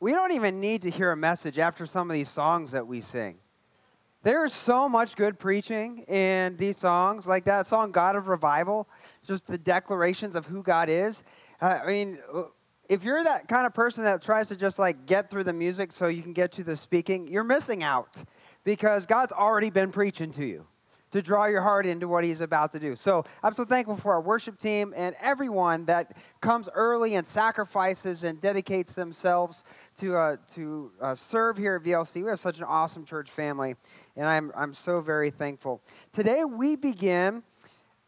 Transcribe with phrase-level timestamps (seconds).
[0.00, 3.02] we don't even need to hear a message after some of these songs that we
[3.02, 3.36] sing.
[4.22, 8.88] There's so much good preaching in these songs, like that song, God of Revival,
[9.26, 11.22] just the declarations of who God is.
[11.60, 12.18] Uh, I mean,
[12.88, 15.92] if you're that kind of person that tries to just like get through the music
[15.92, 18.24] so you can get to the speaking, you're missing out
[18.64, 20.66] because God's already been preaching to you
[21.10, 22.96] to draw your heart into what he's about to do.
[22.96, 28.24] So I'm so thankful for our worship team and everyone that comes early and sacrifices
[28.24, 29.64] and dedicates themselves
[29.98, 32.22] to, uh, to uh, serve here at VLC.
[32.22, 33.74] We have such an awesome church family,
[34.16, 35.82] and I'm, I'm so very thankful.
[36.12, 37.42] Today we begin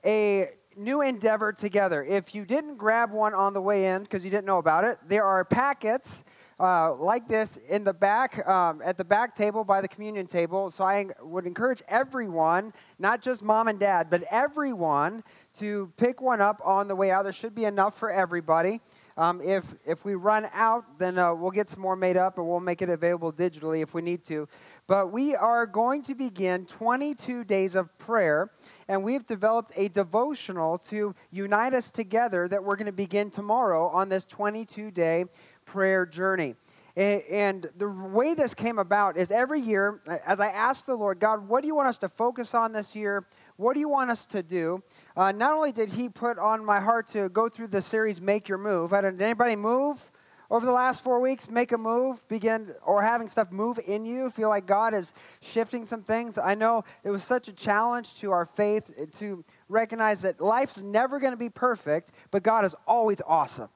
[0.04, 2.02] a new endeavor together.
[2.02, 4.98] If you didn't grab one on the way in because you didn't know about it,
[5.06, 6.24] there are packets
[6.60, 10.70] uh, like this in the back, um, at the back table by the communion table.
[10.70, 15.22] So I would encourage everyone, not just mom and dad, but everyone
[15.58, 17.24] to pick one up on the way out.
[17.24, 18.80] There should be enough for everybody.
[19.16, 22.46] Um, if, if we run out, then uh, we'll get some more made up and
[22.46, 24.48] we'll make it available digitally if we need to.
[24.86, 28.50] But we are going to begin 22 days of prayer
[28.88, 33.86] and we've developed a devotional to unite us together that we're going to begin tomorrow
[33.88, 35.24] on this 22 day
[35.72, 36.54] prayer journey.
[36.94, 41.48] And the way this came about is every year, as I asked the Lord, God,
[41.48, 43.26] what do you want us to focus on this year?
[43.56, 44.82] What do you want us to do?
[45.16, 48.46] Uh, not only did He put on my heart to go through the series Make
[48.46, 50.12] Your Move, did anybody move
[50.50, 51.48] over the last four weeks?
[51.48, 54.28] Make a move, begin, or having stuff move in you?
[54.28, 56.36] Feel like God is shifting some things?
[56.36, 61.18] I know it was such a challenge to our faith to recognize that life's never
[61.18, 63.70] going to be perfect, but God is always awesome.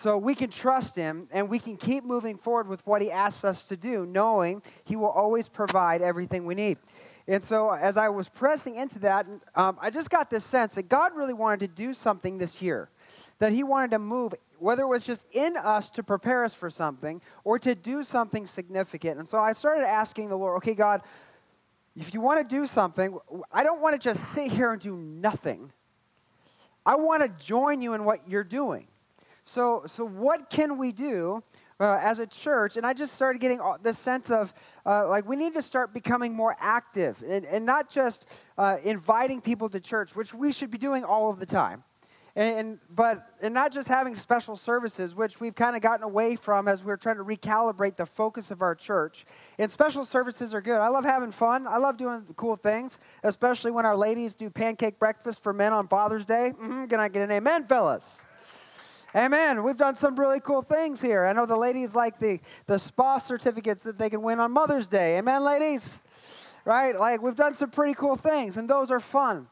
[0.00, 3.42] So we can trust him and we can keep moving forward with what he asks
[3.42, 6.78] us to do, knowing he will always provide everything we need.
[7.26, 9.26] And so, as I was pressing into that,
[9.56, 12.90] um, I just got this sense that God really wanted to do something this year,
[13.40, 16.70] that He wanted to move, whether it was just in us to prepare us for
[16.70, 19.18] something or to do something significant.
[19.18, 21.02] And so I started asking the Lord, okay, God,
[21.96, 23.18] if you want to do something,
[23.50, 25.72] I don't want to just sit here and do nothing.
[26.86, 28.86] I want to join you in what you're doing.
[29.48, 31.42] So, so what can we do
[31.80, 32.76] uh, as a church?
[32.76, 34.52] And I just started getting the sense of
[34.84, 38.28] uh, like we need to start becoming more active and, and not just
[38.58, 41.82] uh, inviting people to church, which we should be doing all of the time.
[42.36, 46.36] And, and, but and not just having special services, which we've kind of gotten away
[46.36, 49.24] from as we're trying to recalibrate the focus of our church.
[49.58, 50.78] And special services are good.
[50.78, 51.66] I love having fun.
[51.66, 55.88] I love doing cool things, especially when our ladies do pancake breakfast for men on
[55.88, 56.52] Father's Day.
[56.54, 56.84] Mm-hmm.
[56.84, 58.20] Can I get an amen, fellas?
[59.16, 59.62] Amen.
[59.62, 61.24] We've done some really cool things here.
[61.24, 64.86] I know the ladies like the, the spa certificates that they can win on Mother's
[64.86, 65.16] Day.
[65.16, 65.98] Amen, ladies?
[66.66, 66.94] Right?
[66.94, 69.48] Like, we've done some pretty cool things, and those are fun.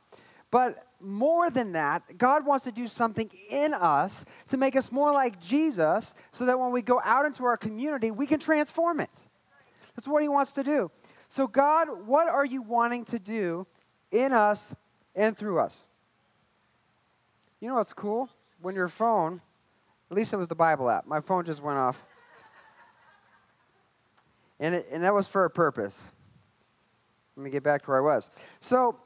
[0.51, 5.13] But more than that, God wants to do something in us to make us more
[5.13, 9.27] like Jesus so that when we go out into our community, we can transform it.
[9.95, 10.91] That's what He wants to do.
[11.29, 13.67] So, God, what are you wanting to do
[14.13, 14.75] in us
[15.15, 15.87] and through us?
[17.59, 18.29] You know what's cool?
[18.61, 19.41] When your phone
[20.11, 21.07] at least it was the Bible app.
[21.07, 22.05] My phone just went off.
[24.59, 26.01] And, it, and that was for a purpose.
[27.37, 28.31] Let me get back to where I was.
[28.61, 28.99] So,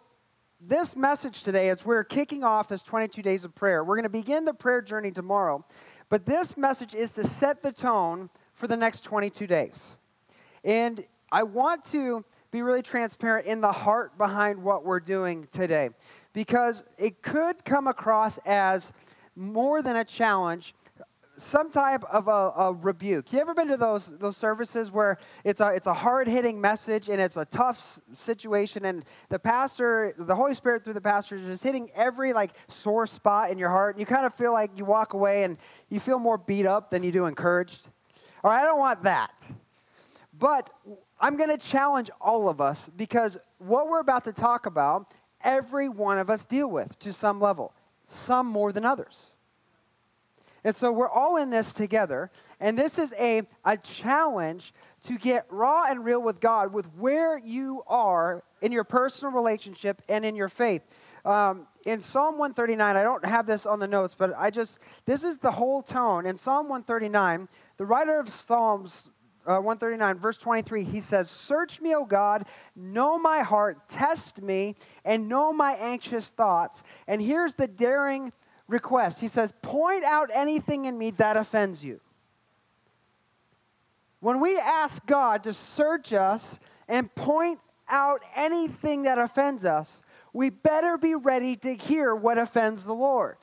[0.60, 4.10] this message today, as we're kicking off this 22 days of prayer, we're going to
[4.10, 5.64] begin the prayer journey tomorrow.
[6.10, 9.82] But this message is to set the tone for the next 22 days.
[10.62, 11.02] And
[11.32, 15.90] I want to be really transparent in the heart behind what we're doing today
[16.34, 18.92] because it could come across as
[19.34, 20.74] more than a challenge
[21.40, 23.32] some type of a, a, rebuke.
[23.32, 27.08] You ever been to those those services where it's a it's a hard hitting message
[27.08, 31.46] and it's a tough situation and the pastor, the Holy Spirit through the pastor is
[31.46, 34.70] just hitting every like sore spot in your heart and you kind of feel like
[34.76, 35.56] you walk away and
[35.88, 37.88] you feel more beat up than you do encouraged.
[38.44, 39.32] All right, I don't want that.
[40.38, 40.70] But
[41.20, 45.12] I'm going to challenge all of us because what we're about to talk about,
[45.42, 47.74] every one of us deal with to some level,
[48.08, 49.26] some more than others.
[50.64, 52.30] And so we're all in this together.
[52.58, 54.72] And this is a, a challenge
[55.04, 60.02] to get raw and real with God with where you are in your personal relationship
[60.08, 60.82] and in your faith.
[61.24, 65.24] Um, in Psalm 139, I don't have this on the notes, but I just, this
[65.24, 66.26] is the whole tone.
[66.26, 69.10] In Psalm 139, the writer of Psalms
[69.46, 72.46] uh, 139, verse 23, he says, Search me, O God,
[72.76, 76.82] know my heart, test me, and know my anxious thoughts.
[77.06, 78.32] And here's the daring
[78.70, 82.00] request He says, Point out anything in me that offends you.
[84.20, 86.58] When we ask God to search us
[86.88, 87.58] and point
[87.88, 90.00] out anything that offends us,
[90.32, 93.36] we better be ready to hear what offends the Lord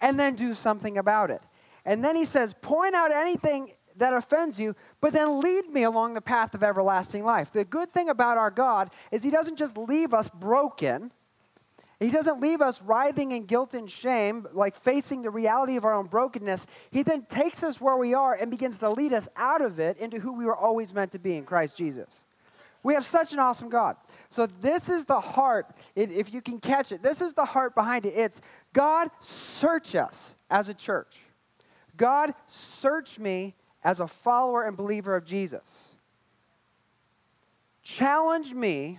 [0.00, 1.40] and then do something about it.
[1.84, 6.14] And then he says, Point out anything that offends you, but then lead me along
[6.14, 7.52] the path of everlasting life.
[7.52, 11.12] The good thing about our God is He doesn't just leave us broken.
[12.00, 15.94] He doesn't leave us writhing in guilt and shame, like facing the reality of our
[15.94, 16.66] own brokenness.
[16.90, 19.96] He then takes us where we are and begins to lead us out of it
[19.98, 22.24] into who we were always meant to be in Christ Jesus.
[22.82, 23.96] We have such an awesome God.
[24.28, 28.04] So, this is the heart, if you can catch it, this is the heart behind
[28.04, 28.10] it.
[28.10, 28.42] It's
[28.72, 31.20] God, search us as a church.
[31.96, 35.72] God, search me as a follower and believer of Jesus.
[37.82, 38.98] Challenge me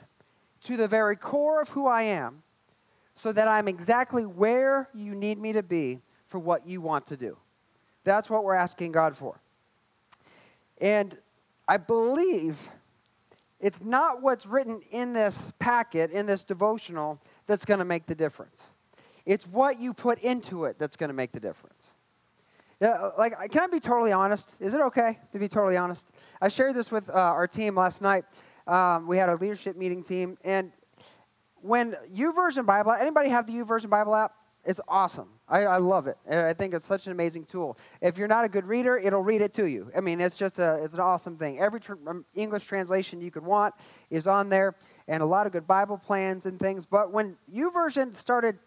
[0.64, 2.44] to the very core of who I am
[3.16, 7.18] so that I'm exactly where you need me to be for what you want to
[7.18, 7.38] do.
[8.04, 9.40] That's what we're asking God for.
[10.80, 11.18] And
[11.68, 12.70] I believe
[13.60, 18.16] it's not what's written in this packet, in this devotional, that's going to make the
[18.16, 18.64] difference.
[19.26, 21.92] It's what you put into it that's going to make the difference.
[22.82, 24.58] Yeah, like, can I be totally honest?
[24.60, 26.06] Is it okay to be totally honest?
[26.42, 28.26] I shared this with uh, our team last night.
[28.68, 30.72] Um, we had a leadership meeting team, and
[31.66, 34.34] when U YouVersion Bible, anybody have the U YouVersion Bible app?
[34.64, 35.30] It's awesome.
[35.48, 36.18] I, I, love it.
[36.30, 37.78] I think it's such an amazing tool.
[38.02, 39.92] If you're not a good reader, it'll read it to you.
[39.96, 41.60] I mean, it's just a, it's an awesome thing.
[41.60, 43.76] Every tr- um, English translation you could want
[44.10, 44.76] is on there,
[45.08, 46.86] and a lot of good Bible plans and things.
[46.88, 48.58] But when YouVersion started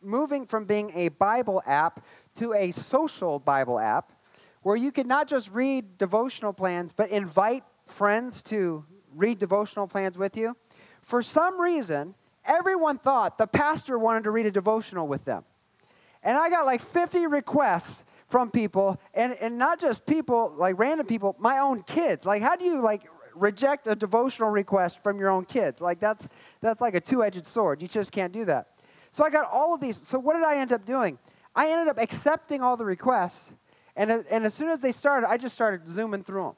[0.00, 2.04] moving from being a Bible app
[2.36, 4.12] to a social Bible app
[4.62, 8.84] where you could not just read devotional plans, but invite friends to
[9.14, 10.56] read devotional plans with you.
[11.02, 12.14] For some reason,
[12.44, 15.44] everyone thought the pastor wanted to read a devotional with them.
[16.22, 21.06] And I got like 50 requests from people, and, and not just people, like random
[21.06, 22.24] people, my own kids.
[22.24, 23.02] Like, how do you like
[23.34, 25.80] reject a devotional request from your own kids?
[25.80, 26.28] Like, that's,
[26.60, 27.82] that's like a two edged sword.
[27.82, 28.68] You just can't do that.
[29.10, 29.96] So I got all of these.
[29.96, 31.18] So what did I end up doing?
[31.56, 33.50] I ended up accepting all the requests,
[33.96, 36.54] and, and as soon as they started, I just started zooming through them.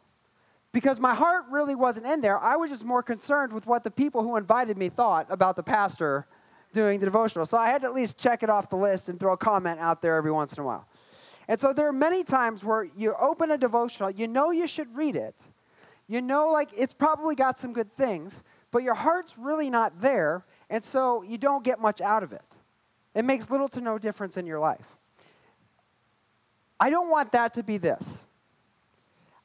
[0.73, 2.39] Because my heart really wasn't in there.
[2.39, 5.63] I was just more concerned with what the people who invited me thought about the
[5.63, 6.27] pastor
[6.73, 7.45] doing the devotional.
[7.45, 9.81] So I had to at least check it off the list and throw a comment
[9.81, 10.89] out there every once in a while.
[11.47, 14.97] And so there are many times where you open a devotional, you know you should
[14.97, 15.35] read it.
[16.09, 20.45] You know, like, it's probably got some good things, but your heart's really not there,
[20.69, 22.45] and so you don't get much out of it.
[23.15, 24.97] It makes little to no difference in your life.
[26.81, 28.19] I don't want that to be this.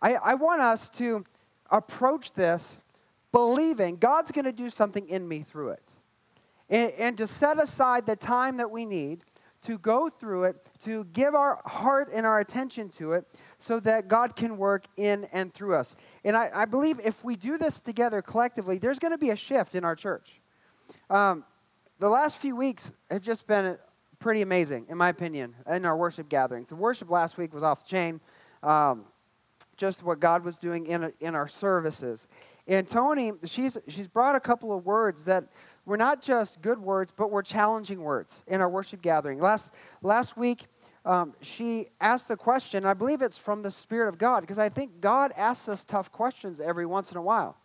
[0.01, 1.23] I, I want us to
[1.71, 2.79] approach this
[3.31, 5.91] believing God's going to do something in me through it.
[6.69, 9.21] And, and to set aside the time that we need
[9.63, 13.25] to go through it, to give our heart and our attention to it,
[13.57, 15.95] so that God can work in and through us.
[16.23, 19.35] And I, I believe if we do this together collectively, there's going to be a
[19.35, 20.39] shift in our church.
[21.09, 21.43] Um,
[21.99, 23.77] the last few weeks have just been
[24.19, 26.69] pretty amazing, in my opinion, in our worship gatherings.
[26.69, 28.21] The worship last week was off the chain,
[28.61, 29.05] um,
[29.77, 32.27] just what God was doing in, in our services.
[32.67, 35.45] And Tony, she's, she's brought a couple of words that
[35.85, 39.39] were not just good words, but were challenging words in our worship gathering.
[39.39, 40.65] Last, last week,
[41.05, 44.67] um, she asked the question, I believe it's from the Spirit of God, because I
[44.67, 47.55] think God asks us tough questions every once in a while.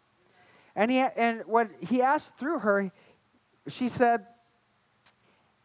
[0.76, 2.92] And, he, and what he asked through her,
[3.66, 4.26] she said,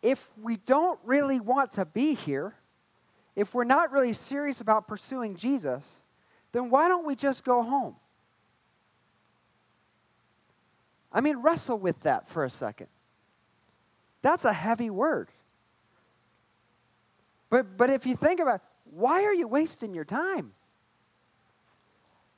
[0.01, 2.56] if we don't really want to be here,
[3.36, 5.92] if we're not really serious about pursuing Jesus,
[6.51, 7.96] then why don't we just go home?
[11.12, 12.88] I mean, wrestle with that for a second.
[14.22, 15.30] That's a heavy word.
[17.50, 18.62] But, but if you think about
[18.92, 20.54] why are you wasting your time?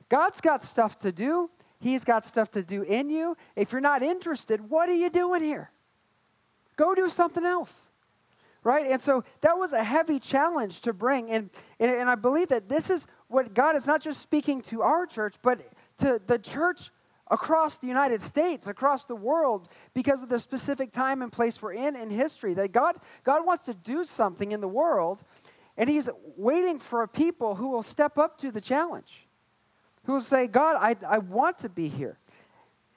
[0.08, 1.50] God's got stuff to do.
[1.80, 3.36] He's got stuff to do in you.
[3.56, 5.70] If you're not interested, what are you doing here?
[6.76, 7.88] Go do something else.
[8.62, 8.86] Right?
[8.86, 11.30] And so that was a heavy challenge to bring.
[11.30, 14.82] And, and, and I believe that this is what God is not just speaking to
[14.82, 15.60] our church, but
[15.98, 16.90] to the church
[17.30, 21.72] across the United States, across the world, because of the specific time and place we're
[21.72, 22.54] in in history.
[22.54, 25.22] That God, God wants to do something in the world,
[25.76, 29.26] and He's waiting for a people who will step up to the challenge
[30.04, 32.18] who will say, God, I, I want to be here.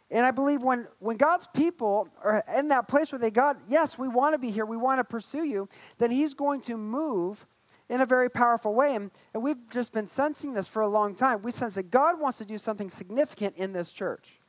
[0.09, 3.97] And I believe when, when God's people are in that place where they, God, yes,
[3.97, 7.47] we want to be here, we want to pursue you, then He's going to move
[7.89, 8.95] in a very powerful way.
[8.95, 11.41] And, and we've just been sensing this for a long time.
[11.41, 14.39] We sense that God wants to do something significant in this church.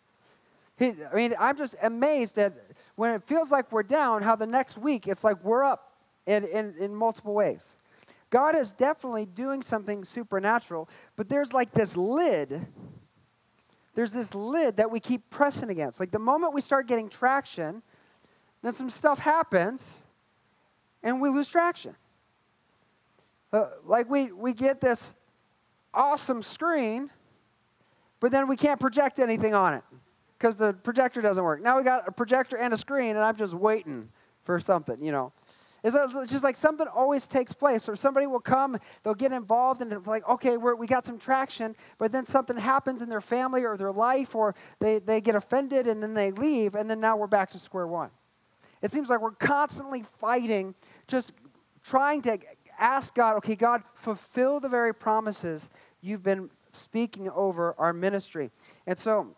[0.79, 2.55] He, I mean, I'm just amazed that
[2.97, 5.93] when it feels like we're down, how the next week it's like we're up
[6.27, 7.77] in, in, in multiple ways.
[8.31, 12.67] God is definitely doing something supernatural, but there's like this lid.
[13.95, 16.01] There's this lid that we keep pressing against.
[16.01, 17.83] Like the moment we start getting traction,
[18.63, 19.85] then some stuff happens
[21.03, 21.95] and we lose traction.
[23.55, 25.15] Uh, like we, we get this
[25.95, 27.09] awesome screen,
[28.19, 29.85] but then we can't project anything on it
[30.37, 31.63] because the projector doesn't work.
[31.63, 34.11] Now we got a projector and a screen, and I'm just waiting
[34.43, 35.33] for something, you know.
[35.85, 35.95] It's
[36.33, 40.09] just like something always takes place, or somebody will come, they'll get involved, and it's
[40.09, 43.77] like, okay, we we got some traction, but then something happens in their family or
[43.77, 47.29] their life, or they, they get offended and then they leave, and then now we're
[47.29, 48.11] back to square one.
[48.83, 50.75] It seems like we're constantly fighting,
[51.07, 51.35] just
[51.85, 52.39] trying to
[52.79, 58.51] ask God, okay, God, fulfill the very promises you've been speaking over our ministry.
[58.87, 59.37] And so,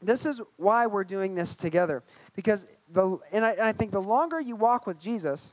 [0.00, 2.02] this is why we're doing this together.
[2.34, 5.52] Because, the, and, I, and I think the longer you walk with Jesus,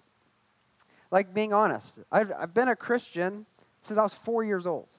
[1.12, 3.46] like being honest, I've, I've been a Christian
[3.82, 4.99] since I was four years old.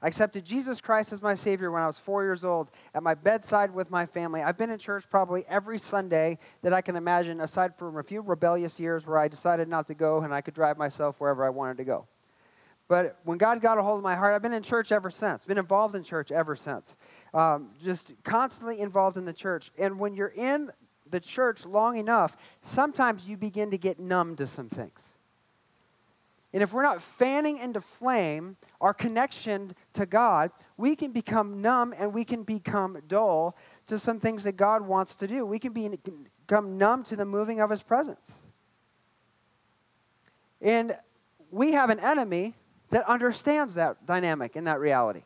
[0.00, 3.14] I accepted Jesus Christ as my Savior when I was four years old at my
[3.14, 4.42] bedside with my family.
[4.42, 8.20] I've been in church probably every Sunday that I can imagine, aside from a few
[8.20, 11.50] rebellious years where I decided not to go and I could drive myself wherever I
[11.50, 12.06] wanted to go.
[12.86, 15.44] But when God got a hold of my heart, I've been in church ever since,
[15.44, 16.96] been involved in church ever since,
[17.34, 19.70] um, just constantly involved in the church.
[19.78, 20.70] And when you're in
[21.10, 25.07] the church long enough, sometimes you begin to get numb to some things.
[26.52, 31.94] And if we're not fanning into flame our connection to God, we can become numb
[31.98, 35.44] and we can become dull to some things that God wants to do.
[35.44, 35.90] We can be,
[36.46, 38.32] become numb to the moving of His presence.
[40.62, 40.94] And
[41.50, 42.54] we have an enemy
[42.90, 45.22] that understands that dynamic and that reality.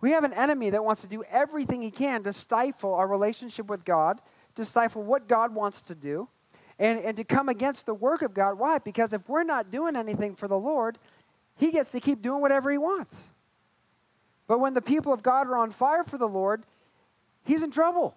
[0.00, 3.68] We have an enemy that wants to do everything he can to stifle our relationship
[3.68, 4.20] with God,
[4.54, 6.28] to stifle what God wants to do
[6.80, 8.58] and, and to come against the work of God.
[8.58, 8.78] Why?
[8.78, 10.98] Because if we're not doing anything for the Lord,
[11.56, 13.20] He gets to keep doing whatever He wants.
[14.48, 16.64] But when the people of God are on fire for the Lord,
[17.44, 18.16] He's in trouble.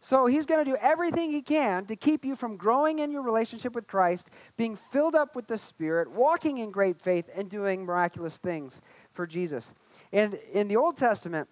[0.00, 3.22] So he's going to do everything he can to keep you from growing in your
[3.22, 7.84] relationship with Christ, being filled up with the Spirit, walking in great faith, and doing
[7.84, 8.80] miraculous things
[9.12, 9.74] for Jesus.
[10.12, 11.48] And in the Old Testament,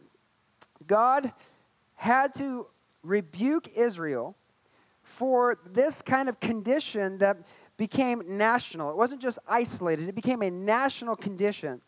[0.86, 1.32] God
[1.96, 2.68] had to
[3.02, 4.36] rebuke Israel
[5.16, 7.38] for this kind of condition that
[7.78, 8.90] became national.
[8.90, 11.80] It wasn't just isolated, it became a national condition,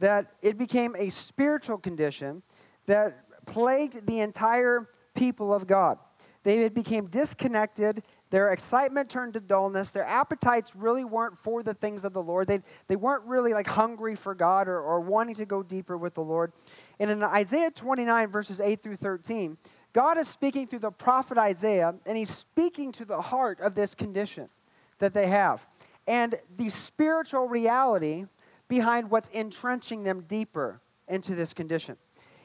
[0.00, 2.42] that it became a spiritual condition
[2.86, 5.98] that plagued the entire people of God.
[6.42, 8.02] They became disconnected.
[8.30, 9.90] Their excitement turned to dullness.
[9.90, 12.46] Their appetites really weren't for the things of the Lord.
[12.46, 16.14] They, they weren't really like hungry for God or, or wanting to go deeper with
[16.14, 16.52] the Lord.
[17.00, 19.56] And in Isaiah 29, verses 8 through 13,
[19.96, 23.94] God is speaking through the prophet Isaiah, and he's speaking to the heart of this
[23.94, 24.50] condition
[24.98, 25.66] that they have
[26.06, 28.26] and the spiritual reality
[28.68, 31.96] behind what's entrenching them deeper into this condition.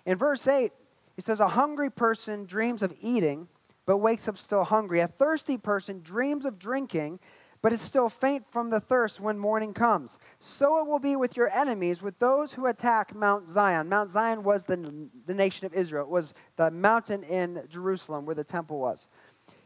[0.06, 0.72] In verse 8,
[1.18, 3.50] he says, A hungry person dreams of eating,
[3.86, 5.02] but wakes up still hungry.
[5.02, 7.20] A thirsty person dreams of drinking,
[7.62, 10.18] but is still faint from the thirst when morning comes.
[10.40, 13.88] So it will be with your enemies, with those who attack Mount Zion.
[13.88, 18.36] Mount Zion was the, the nation of Israel, it was the mountain in Jerusalem where
[18.36, 19.08] the temple was.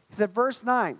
[0.10, 0.98] He said, verse 9.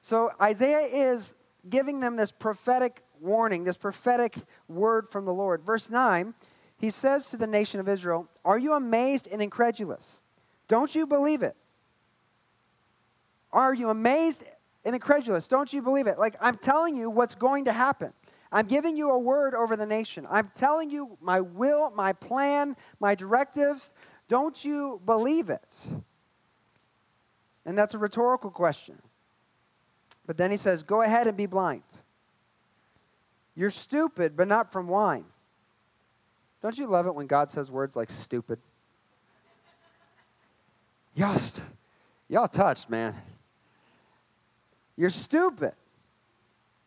[0.00, 1.34] So Isaiah is
[1.68, 4.36] giving them this prophetic warning, this prophetic
[4.68, 5.62] word from the Lord.
[5.62, 6.34] Verse 9,
[6.78, 10.18] he says to the nation of Israel, Are you amazed and incredulous?
[10.68, 11.56] Don't you believe it?
[13.52, 14.44] Are you amazed
[14.88, 15.48] and incredulous.
[15.48, 16.18] Don't you believe it?
[16.18, 18.14] Like, I'm telling you what's going to happen.
[18.50, 20.26] I'm giving you a word over the nation.
[20.30, 23.92] I'm telling you my will, my plan, my directives.
[24.28, 25.76] Don't you believe it?
[27.66, 28.96] And that's a rhetorical question.
[30.26, 31.82] But then he says, Go ahead and be blind.
[33.54, 35.26] You're stupid, but not from wine.
[36.62, 38.58] Don't you love it when God says words like stupid?
[41.14, 41.38] Y'all,
[42.26, 43.14] y'all touched, man.
[44.98, 45.74] You're stupid,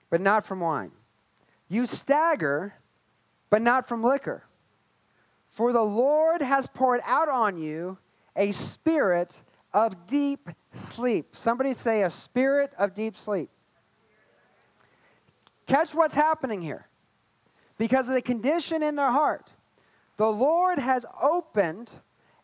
[0.09, 0.91] but not from wine.
[1.69, 2.73] You stagger,
[3.49, 4.43] but not from liquor.
[5.47, 7.97] For the Lord has poured out on you
[8.35, 9.41] a spirit
[9.73, 11.37] of deep sleep.
[11.37, 13.49] Somebody say, a spirit of deep sleep.
[15.65, 16.87] Catch what's happening here.
[17.77, 19.53] Because of the condition in their heart,
[20.17, 21.91] the Lord has opened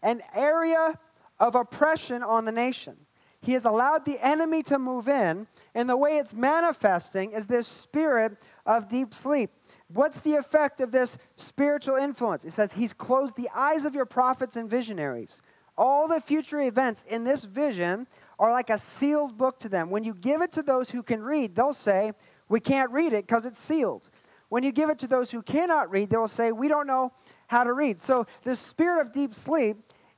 [0.01, 0.93] an area
[1.41, 2.95] of oppression on the nation.
[3.41, 7.67] He has allowed the enemy to move in, and the way it's manifesting is this
[7.67, 9.51] spirit of deep sleep.
[9.94, 12.44] What's the effect of this spiritual influence?
[12.44, 15.41] It says, He's closed the eyes of your prophets and visionaries.
[15.77, 18.08] All the future events in this vision
[18.39, 19.89] are like a sealed book to them.
[19.89, 22.12] When you give it to those who can read, they'll say,
[22.50, 24.10] We can't read it because it's sealed.
[24.50, 27.13] When you give it to those who cannot read, they will say, We don't know
[27.48, 28.00] how to read.
[28.00, 29.77] So, the spirit of deep sleep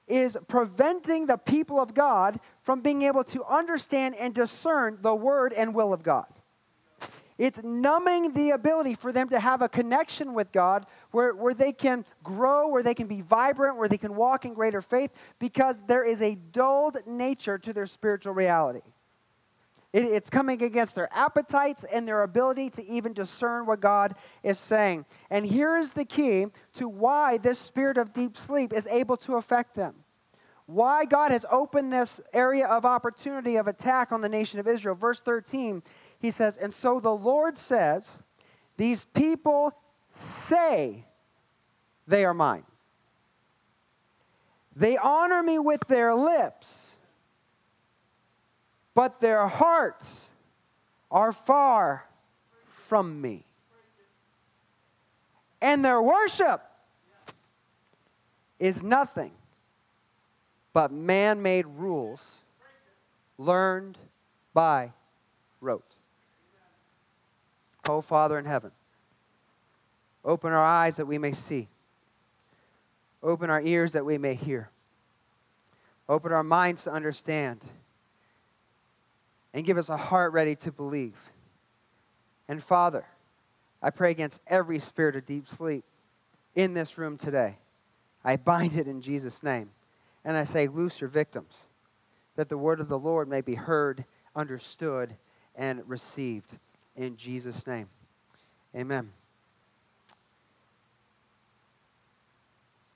[0.10, 5.54] is preventing the people of God from being able to understand and discern the word
[5.54, 6.25] and will of God.
[7.38, 11.72] It's numbing the ability for them to have a connection with God where, where they
[11.72, 15.82] can grow, where they can be vibrant, where they can walk in greater faith, because
[15.88, 18.82] there is a dulled nature to their spiritual reality.
[19.93, 24.60] It, it's coming against their appetites and their ability to even discern what God is
[24.60, 25.05] saying.
[25.29, 29.36] And here is the key to why this spirit of deep sleep is able to
[29.36, 30.03] affect them
[30.69, 34.93] why God has opened this area of opportunity of attack on the nation of Israel.
[34.93, 35.81] Verse 13,
[36.19, 38.12] he says, And so the Lord says,
[38.77, 39.74] These people
[40.13, 41.08] say
[42.08, 42.65] they are mine.
[44.75, 46.79] They honor me with their lips,
[49.00, 50.27] but their hearts
[51.10, 52.06] are far
[52.86, 53.46] from me.
[55.62, 56.62] And their worship
[58.60, 59.32] is nothing
[60.74, 62.29] but man made rules
[63.38, 63.98] learned
[64.53, 64.91] by
[65.62, 65.96] rote.
[67.88, 68.72] Oh, Father in heaven,
[70.25, 71.70] open our eyes that we may see,
[73.24, 74.72] open our ears that we may hear,
[76.10, 77.63] open our minds to understand,
[79.53, 81.32] and give us a heart ready to believe.
[82.48, 83.06] And Father,
[83.82, 85.84] I pray against every spirit of deep sleep
[86.56, 87.58] in this room today.
[88.24, 89.70] I bind it in Jesus' name.
[90.25, 91.60] And I say, loose your victims,
[92.36, 94.03] that the word of the Lord may be heard,
[94.36, 95.15] understood,
[95.56, 96.58] and received.
[96.96, 97.88] In Jesus' name.
[98.76, 99.12] Amen.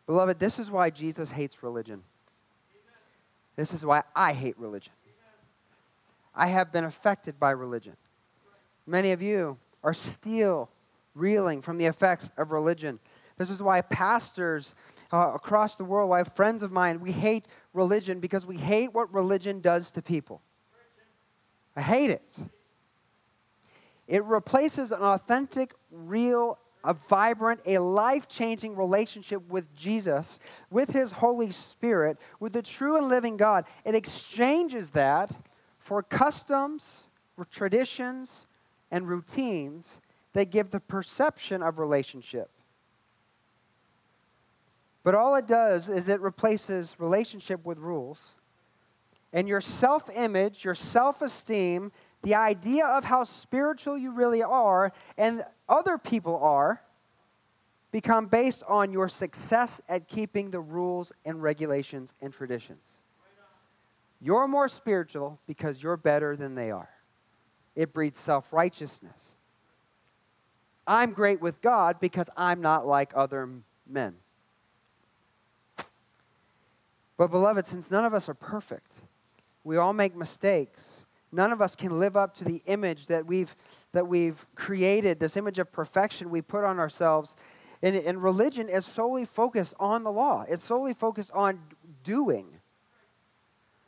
[0.06, 2.04] Beloved, this is why Jesus hates religion.
[3.56, 4.92] This is why I hate religion.
[6.36, 7.96] I have been affected by religion.
[8.86, 10.70] Many of you are still
[11.16, 13.00] reeling from the effects of religion.
[13.38, 14.76] This is why pastors
[15.12, 19.14] uh, across the world, why friends of mine, we hate religion because we hate what
[19.14, 20.42] religion does to people.
[21.76, 22.34] I hate it.
[24.08, 31.12] It replaces an authentic, real, a vibrant, a life changing relationship with Jesus, with His
[31.12, 33.66] Holy Spirit, with the true and living God.
[33.86, 35.38] It exchanges that
[35.84, 37.04] for customs,
[37.52, 38.48] traditions,
[38.90, 40.00] and routines
[40.32, 42.50] that give the perception of relationship.
[45.04, 48.30] But all it does is it replaces relationship with rules.
[49.34, 51.92] And your self image, your self esteem,
[52.22, 56.82] the idea of how spiritual you really are and other people are
[57.92, 62.93] become based on your success at keeping the rules and regulations and traditions.
[64.26, 66.88] You're more spiritual because you're better than they are.
[67.76, 69.20] It breeds self righteousness.
[70.88, 73.50] I'm great with God because I'm not like other
[73.86, 74.16] men.
[77.18, 78.94] But, beloved, since none of us are perfect,
[79.66, 80.90] we all make mistakes.
[81.34, 83.54] None of us can live up to the image that we've,
[83.92, 87.36] that we've created, this image of perfection we put on ourselves.
[87.82, 91.60] And, and religion is solely focused on the law, it's solely focused on
[92.04, 92.48] doing.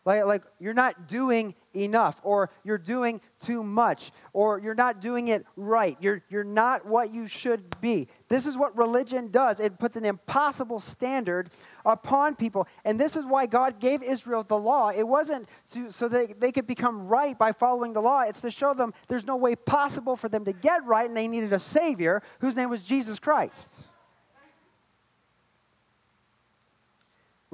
[0.06, 5.28] Like, like you're not doing enough, or you're doing too much, or you're not doing
[5.30, 5.98] it right.
[6.00, 8.08] You're, you're not what you should be.
[8.30, 11.50] This is what religion does it puts an impossible standard
[11.86, 12.68] upon people.
[12.86, 14.90] And this is why God gave Israel the law.
[14.90, 18.52] It wasn't to, so that they could become right by following the law, it's to
[18.52, 21.60] show them there's no way possible for them to get right, and they needed a
[21.60, 23.74] Savior whose name was Jesus Christ.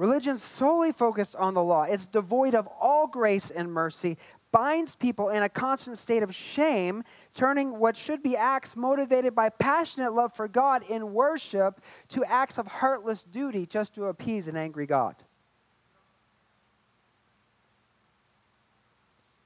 [0.02, 1.84] Religion solely focused on the law.
[1.84, 4.18] It's devoid of all grace and mercy,
[4.50, 9.48] binds people in a constant state of shame, turning what should be acts motivated by
[9.48, 14.56] passionate love for God in worship to acts of heartless duty just to appease an
[14.56, 15.14] angry God.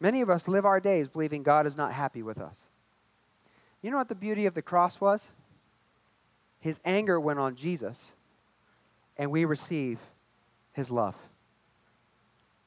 [0.01, 2.63] Many of us live our days believing God is not happy with us.
[3.83, 5.33] You know what the beauty of the cross was?
[6.61, 8.15] His anger went on Jesus,
[9.19, 10.01] and we receive
[10.77, 11.17] his love.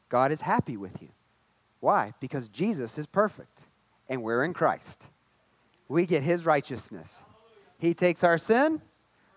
[0.10, 1.10] God is happy with you.
[1.80, 2.14] Why?
[2.20, 3.62] Because Jesus is perfect
[4.10, 5.06] and we're in Christ.
[5.88, 7.22] We get his righteousness.
[7.78, 8.82] He takes our sin,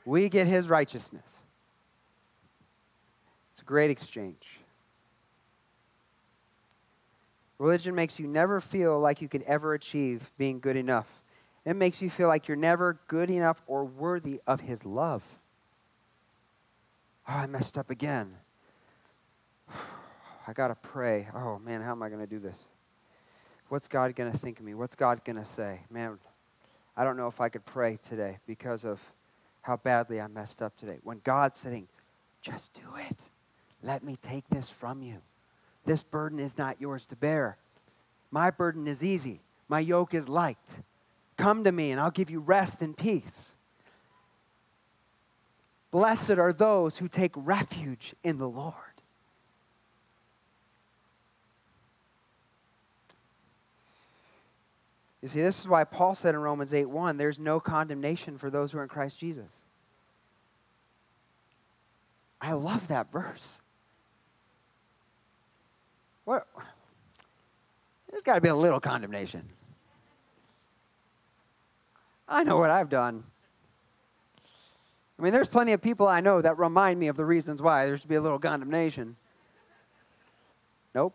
[0.06, 1.42] we get his righteousness.
[3.52, 4.58] It's a great exchange.
[7.58, 11.22] Religion makes you never feel like you could ever achieve being good enough.
[11.64, 15.38] It makes you feel like you're never good enough or worthy of His love.
[17.28, 18.37] Oh, I messed up again.
[20.46, 21.28] I got to pray.
[21.35, 22.66] Oh, man, how am I going to do this?
[23.68, 24.74] What's God going to think of me?
[24.74, 25.80] What's God going to say?
[25.90, 26.18] Man,
[26.96, 29.00] I don't know if I could pray today because of
[29.62, 30.98] how badly I messed up today.
[31.02, 31.88] When God's saying,
[32.40, 33.30] just do it.
[33.82, 35.22] Let me take this from you.
[35.85, 37.56] This burden is not yours to bear.
[38.30, 39.40] My burden is easy.
[39.68, 40.58] My yoke is light.
[41.37, 43.50] Come to me and I'll give you rest and peace.
[45.90, 48.91] Blessed are those who take refuge in the Lord.
[55.22, 58.50] You see, this is why Paul said in Romans 8 1, there's no condemnation for
[58.50, 59.62] those who are in Christ Jesus.
[62.40, 63.61] I love that verse.
[66.24, 66.46] What?
[68.11, 69.48] There's got to be a little condemnation.
[72.28, 73.24] I know what I've done.
[75.18, 77.87] I mean, there's plenty of people I know that remind me of the reasons why
[77.87, 79.16] there should be a little condemnation.
[80.94, 81.14] Nope.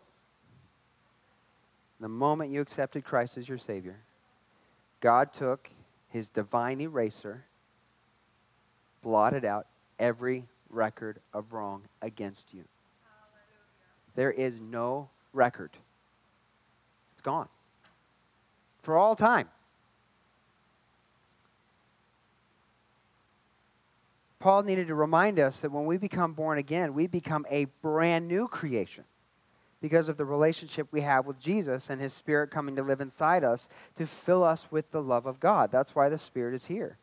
[2.00, 3.96] The moment you accepted Christ as your Savior,
[5.00, 5.70] God took
[6.08, 7.44] his divine eraser,
[9.02, 9.66] blotted out
[9.98, 12.64] every record of wrong against you.
[14.14, 15.70] There is no record.
[17.12, 17.48] It's gone.
[18.80, 19.48] For all time.
[24.38, 28.28] Paul needed to remind us that when we become born again, we become a brand
[28.28, 29.04] new creation
[29.80, 33.44] because of the relationship we have with Jesus and his spirit coming to live inside
[33.44, 35.70] us to fill us with the love of God.
[35.70, 36.98] That's why the spirit is here.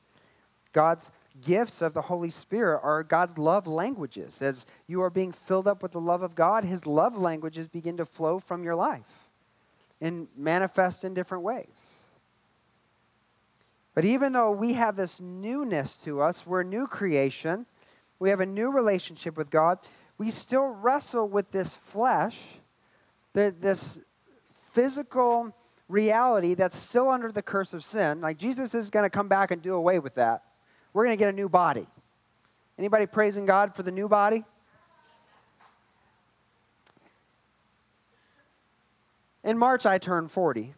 [0.73, 1.09] God's
[1.41, 4.41] gifts of the Holy Spirit are God's love languages.
[4.41, 7.95] As you are being filled up with the love of God, his love languages begin
[7.97, 9.29] to flow from your life
[10.01, 12.03] and manifest in different ways.
[13.93, 17.65] But even though we have this newness to us, we're a new creation,
[18.19, 19.79] we have a new relationship with God,
[20.17, 22.57] we still wrestle with this flesh,
[23.35, 23.99] this
[24.49, 25.53] physical
[25.87, 28.21] reality that's still under the curse of sin.
[28.21, 30.43] Like Jesus is going to come back and do away with that.
[30.93, 31.85] We're going to get a new body.
[32.79, 34.43] Anybody praising God for the new body?
[39.43, 40.73] In March, I turned 40.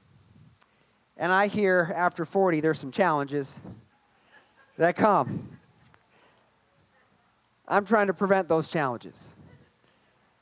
[1.15, 3.59] And I hear after 40, there's some challenges
[4.77, 5.57] that come.
[7.67, 9.23] I'm trying to prevent those challenges.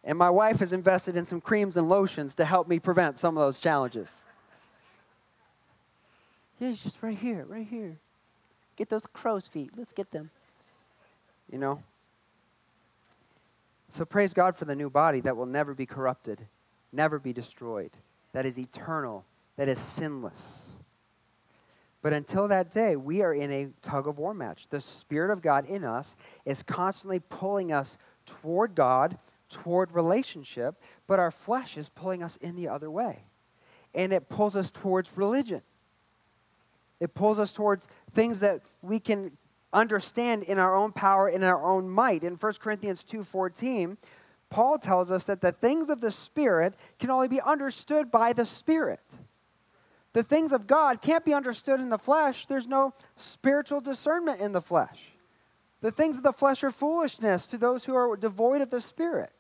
[0.06, 3.36] And my wife has invested in some creams and lotions to help me prevent some
[3.36, 4.22] of those challenges.
[6.60, 7.98] Yeah, it's just right here, right here.
[8.76, 9.72] Get those crow's feet.
[9.76, 10.30] Let's get them.
[11.52, 11.84] You know?
[13.90, 16.48] So praise God for the new body that will never be corrupted,
[16.92, 17.92] never be destroyed,
[18.34, 20.60] that is eternal, that is sinless.
[22.02, 24.68] But until that day, we are in a tug of war match.
[24.68, 26.16] The Spirit of God in us
[26.46, 29.18] is constantly pulling us toward God,
[29.50, 33.24] toward relationship, but our flesh is pulling us in the other way.
[33.94, 35.62] And it pulls us towards religion.
[37.00, 39.38] It pulls us towards things that we can
[39.74, 42.24] understand in our own power, in our own might.
[42.24, 43.98] In 1 Corinthians 2:14,
[44.50, 48.46] Paul tells us that the things of the Spirit can only be understood by the
[48.46, 49.02] Spirit.
[50.14, 52.46] The things of God can't be understood in the flesh.
[52.46, 55.12] There's no spiritual discernment in the flesh.
[55.82, 59.34] The things of the flesh are foolishness to those who are devoid of the Spirit.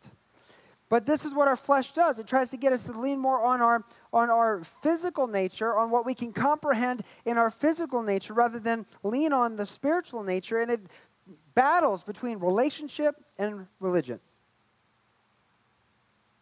[0.87, 2.19] But this is what our flesh does.
[2.19, 5.89] It tries to get us to lean more on our, on our physical nature, on
[5.89, 10.61] what we can comprehend in our physical nature, rather than lean on the spiritual nature.
[10.61, 10.81] And it
[11.55, 14.19] battles between relationship and religion.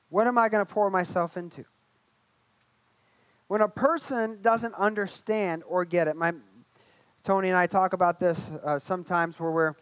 [0.10, 1.64] What am I going to pour myself into?
[3.48, 6.34] When a person doesn't understand or get it, my
[7.24, 9.76] Tony and I talk about this uh, sometimes where we're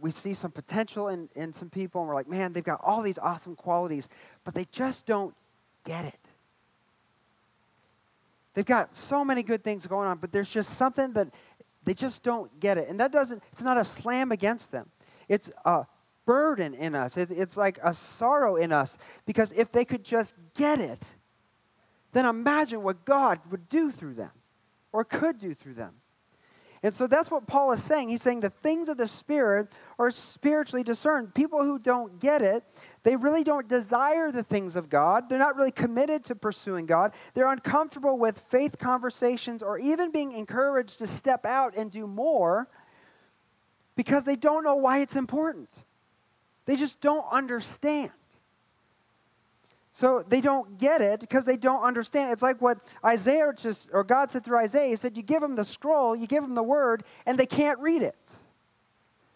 [0.00, 3.02] we see some potential in, in some people and we're like, man, they've got all
[3.02, 4.08] these awesome qualities,
[4.44, 5.34] but they just don't
[5.84, 6.18] get it.
[8.54, 11.28] They've got so many good things going on, but there's just something that
[11.84, 12.88] they just don't get it.
[12.88, 14.88] And that doesn't, it's not a slam against them.
[15.28, 15.86] It's a
[16.24, 17.16] burden in us.
[17.16, 21.04] It's like a sorrow in us because if they could just get it,
[22.12, 24.32] then imagine what God would do through them
[24.92, 25.94] or could do through them.
[26.82, 28.10] And so that's what Paul is saying.
[28.10, 31.34] He's saying the things of the Spirit are spiritually discerned.
[31.34, 32.64] People who don't get it,
[33.02, 35.28] they really don't desire the things of God.
[35.28, 37.12] They're not really committed to pursuing God.
[37.34, 42.68] They're uncomfortable with faith conversations or even being encouraged to step out and do more
[43.96, 45.70] because they don't know why it's important.
[46.66, 48.10] They just don't understand.
[49.96, 52.30] So they don't get it because they don't understand.
[52.30, 55.56] It's like what Isaiah just, or God said through Isaiah, He said, You give them
[55.56, 58.14] the scroll, you give them the word, and they can't read it.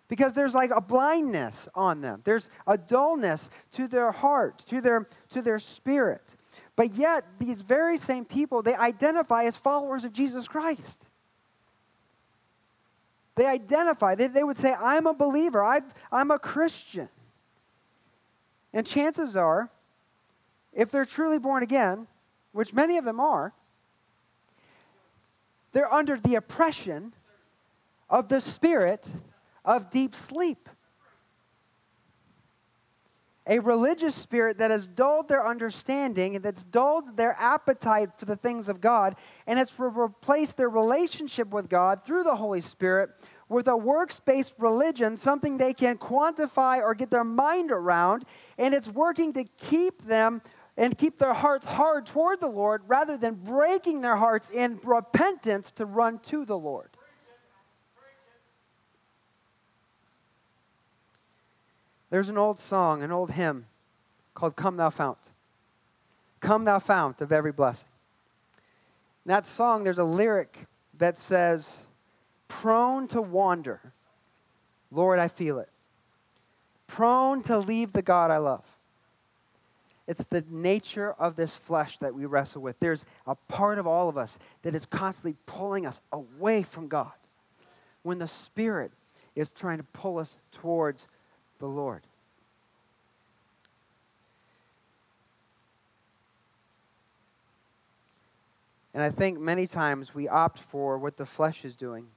[0.07, 2.21] Because there's like a blindness on them.
[2.25, 6.35] There's a dullness to their heart, to their, to their spirit.
[6.77, 11.07] But yet, these very same people, they identify as followers of Jesus Christ.
[13.35, 15.81] They identify, they, they would say, I'm a believer, i
[16.13, 17.09] I'm a Christian.
[18.75, 19.71] And chances are,
[20.73, 22.07] if they're truly born again,
[22.53, 23.53] which many of them are,
[25.73, 27.13] they're under the oppression
[28.09, 29.11] of the spirit
[29.65, 30.69] of deep sleep.
[33.47, 38.37] A religious spirit that has dulled their understanding and that's dulled their appetite for the
[38.37, 43.11] things of God, and it's replaced their relationship with God through the Holy Spirit
[43.49, 48.25] with a works based religion, something they can quantify or get their mind around,
[48.57, 50.41] and it's working to keep them
[50.77, 55.71] and keep their hearts hard toward the Lord rather than breaking their hearts in repentance
[55.73, 56.91] to run to the Lord.
[62.11, 63.67] There's an old song, an old hymn
[64.35, 65.31] called Come Thou Fount.
[66.41, 67.89] Come Thou Fount of every blessing.
[69.25, 70.67] In that song, there's a lyric
[70.99, 71.87] that says,
[72.49, 73.81] Prone to wander,
[74.91, 75.69] Lord, I feel it.
[76.89, 78.70] Prone to leave the God I love.
[80.11, 82.81] It's the nature of this flesh that we wrestle with.
[82.81, 87.13] There's a part of all of us that is constantly pulling us away from God
[88.03, 88.91] when the Spirit
[89.37, 91.07] is trying to pull us towards
[91.61, 92.03] the Lord.
[98.93, 102.09] And I think many times we opt for what the flesh is doing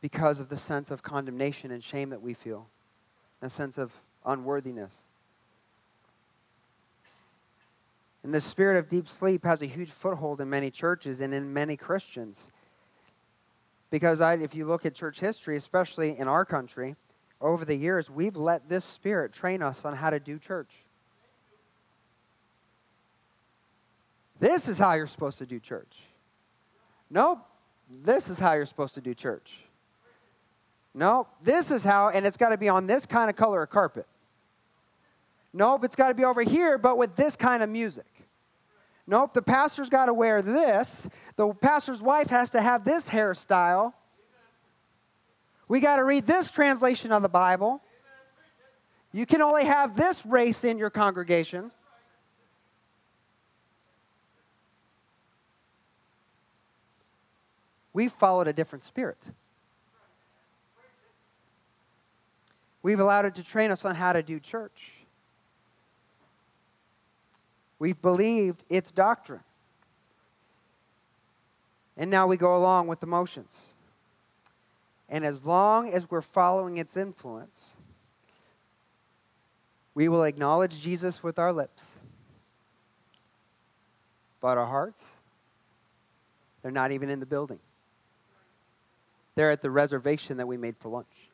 [0.00, 2.68] because of the sense of condemnation and shame that we feel,
[3.42, 3.92] a sense of
[4.24, 5.02] unworthiness.
[8.22, 11.52] And the spirit of deep sleep has a huge foothold in many churches and in
[11.52, 12.44] many Christians.
[13.90, 16.96] Because I, if you look at church history, especially in our country,
[17.40, 20.84] over the years, we've let this spirit train us on how to do church.
[24.38, 25.98] This is how you're supposed to do church.
[27.10, 27.40] Nope,
[27.90, 29.54] this is how you're supposed to do church.
[30.94, 33.70] Nope, this is how, and it's got to be on this kind of color of
[33.70, 34.06] carpet.
[35.52, 38.09] Nope, it's got to be over here, but with this kind of music.
[39.10, 41.08] Nope, the pastor's got to wear this.
[41.34, 43.92] The pastor's wife has to have this hairstyle.
[45.66, 47.82] We got to read this translation of the Bible.
[49.12, 51.72] You can only have this race in your congregation.
[57.92, 59.28] We've followed a different spirit.
[62.84, 64.99] We've allowed it to train us on how to do church.
[67.80, 69.40] We've believed its doctrine.
[71.96, 73.56] And now we go along with the motions.
[75.08, 77.72] And as long as we're following its influence,
[79.94, 81.90] we will acknowledge Jesus with our lips.
[84.40, 85.02] But our hearts,
[86.62, 87.58] they're not even in the building.
[89.34, 91.28] They're at the reservation that we made for lunch.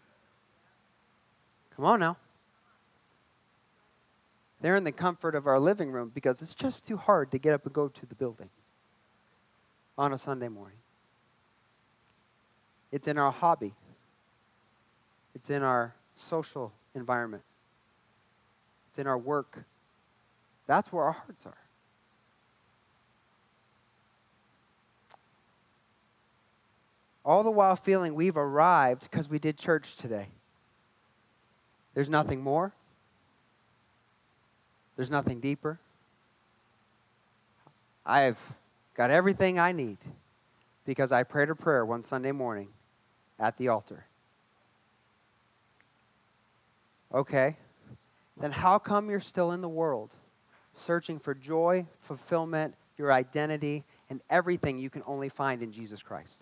[1.74, 2.16] Come on now.
[4.60, 7.52] They're in the comfort of our living room because it's just too hard to get
[7.52, 8.48] up and go to the building
[9.98, 10.78] on a Sunday morning.
[12.90, 13.74] It's in our hobby,
[15.34, 17.42] it's in our social environment,
[18.90, 19.64] it's in our work.
[20.66, 21.58] That's where our hearts are.
[27.24, 30.28] All the while feeling we've arrived because we did church today.
[31.92, 32.72] There's nothing more.
[34.96, 35.78] There's nothing deeper.
[38.04, 38.54] I've
[38.94, 39.98] got everything I need
[40.85, 42.68] because I prayed a prayer one Sunday morning
[43.38, 44.06] at the altar.
[47.12, 47.56] Okay,
[48.37, 50.12] then how come you're still in the world
[50.74, 56.40] searching for joy, fulfillment, your identity, and everything you can only find in Jesus Christ?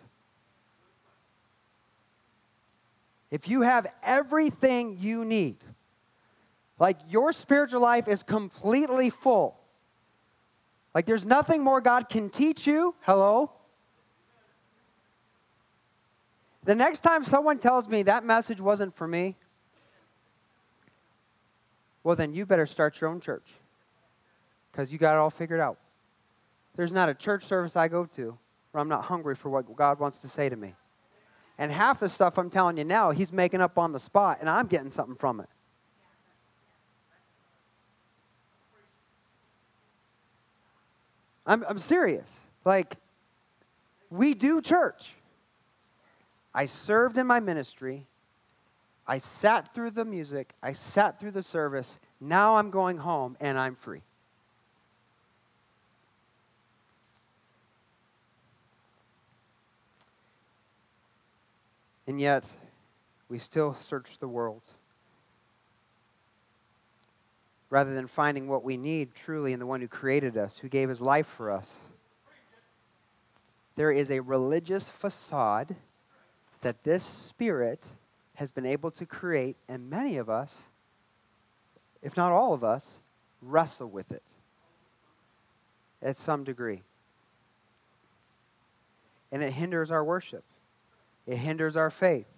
[3.30, 5.56] If you have everything you need,
[6.78, 9.58] like your spiritual life is completely full.
[10.94, 12.94] Like there's nothing more God can teach you.
[13.02, 13.50] Hello?
[16.64, 19.36] The next time someone tells me that message wasn't for me,
[22.02, 23.54] well, then you better start your own church
[24.70, 25.78] because you got it all figured out.
[26.76, 28.38] There's not a church service I go to
[28.72, 30.74] where I'm not hungry for what God wants to say to me.
[31.56, 34.50] And half the stuff I'm telling you now, He's making up on the spot, and
[34.50, 35.48] I'm getting something from it.
[41.46, 42.32] I'm, I'm serious.
[42.64, 42.96] Like,
[44.10, 45.10] we do church.
[46.54, 48.06] I served in my ministry.
[49.06, 50.54] I sat through the music.
[50.62, 51.98] I sat through the service.
[52.20, 54.02] Now I'm going home and I'm free.
[62.06, 62.50] And yet,
[63.28, 64.62] we still search the world.
[67.74, 70.88] Rather than finding what we need truly in the one who created us, who gave
[70.88, 71.72] his life for us.
[73.74, 75.74] There is a religious facade
[76.60, 77.88] that this spirit
[78.36, 80.54] has been able to create, and many of us,
[82.00, 83.00] if not all of us,
[83.42, 84.22] wrestle with it
[86.00, 86.82] at some degree.
[89.32, 90.44] And it hinders our worship,
[91.26, 92.28] it hinders our faith,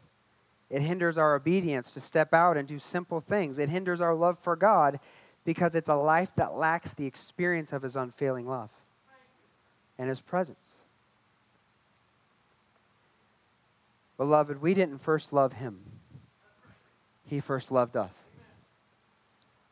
[0.71, 4.39] it hinders our obedience to step out and do simple things, it hinders our love
[4.39, 4.99] for God
[5.47, 8.71] because it's a life that lacks the experience of His unfailing love
[9.99, 10.77] and His presence.
[14.17, 15.81] Beloved, we didn't first love him,
[17.27, 18.21] he first loved us.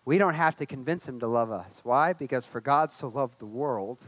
[0.04, 1.80] We don't have to convince him to love us.
[1.82, 2.12] Why?
[2.12, 4.02] Because for God so loved the world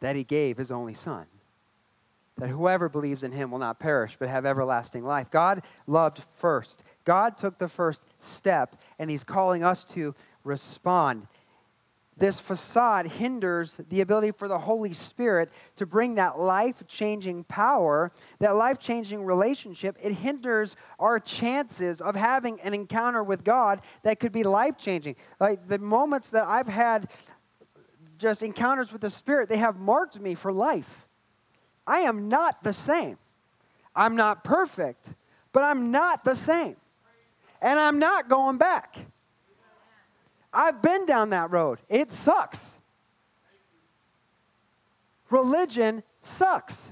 [0.00, 1.26] that he gave his only son.
[2.36, 5.30] That whoever believes in him will not perish but have everlasting life.
[5.30, 6.82] God loved first.
[7.04, 10.16] God took the first step, and he's calling us to
[10.48, 11.28] respond
[12.18, 18.10] this facade hinders the ability for the Holy Spirit to bring that life changing power,
[18.40, 19.96] that life changing relationship.
[20.02, 25.16] It hinders our chances of having an encounter with God that could be life changing.
[25.38, 27.08] Like the moments that I've had
[28.18, 31.06] just encounters with the Spirit, they have marked me for life.
[31.86, 33.16] I am not the same.
[33.94, 35.08] I'm not perfect,
[35.52, 36.76] but I'm not the same.
[37.62, 38.98] And I'm not going back.
[40.52, 41.78] I've been down that road.
[41.88, 42.78] It sucks.
[45.30, 46.90] Religion sucks.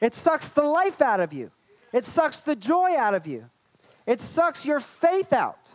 [0.00, 1.50] It sucks the life out of you.
[1.92, 3.48] It sucks the joy out of you.
[4.06, 5.70] It sucks your faith out.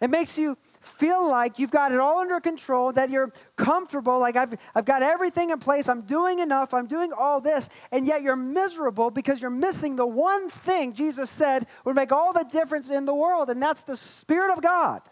[0.00, 0.56] It makes you
[0.86, 5.02] feel like you've got it all under control, that you're comfortable, like I've, I've got
[5.02, 9.40] everything in place, I'm doing enough, I'm doing all this, and yet you're miserable because
[9.40, 13.50] you're missing the one thing Jesus said would make all the difference in the world,
[13.50, 15.02] and that's the Spirit of God.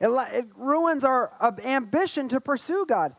[0.00, 3.14] It, it ruins our uh, ambition to pursue God.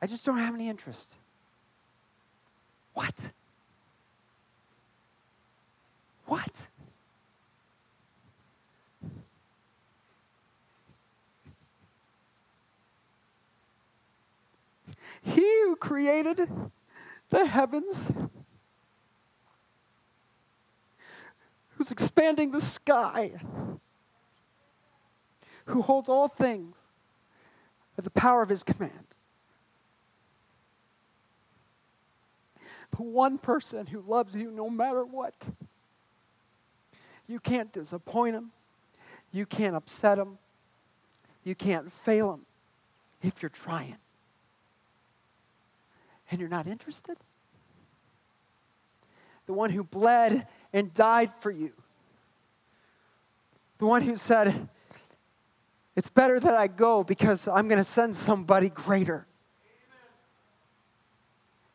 [0.00, 1.14] I just don't have any interest.
[2.94, 3.30] What?
[6.32, 6.66] What?
[15.20, 16.48] He who created
[17.28, 17.98] the heavens,
[21.76, 23.32] who's expanding the sky,
[25.66, 26.76] who holds all things
[27.98, 29.16] at the power of his command.
[32.96, 35.50] The one person who loves you no matter what.
[37.28, 38.50] You can't disappoint him.
[39.32, 40.38] You can't upset him.
[41.44, 42.46] You can't fail him
[43.22, 43.96] if you're trying.
[46.30, 47.16] And you're not interested?
[49.46, 51.72] The one who bled and died for you.
[53.78, 54.68] The one who said,
[55.96, 59.26] It's better that I go because I'm going to send somebody greater.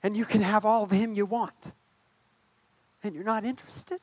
[0.01, 1.73] And you can have all of him you want.
[3.03, 3.99] And you're not interested?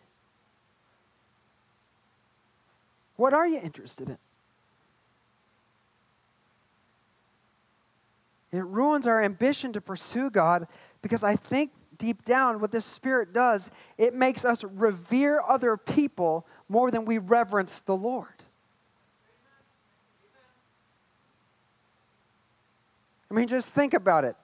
[3.17, 4.19] What are you interested in?
[8.53, 10.69] It ruins our ambition to pursue God
[11.03, 16.47] because I think deep down what this Spirit does, it makes us revere other people
[16.69, 18.29] more than we reverence the Lord.
[23.31, 24.37] I mean, just think about it.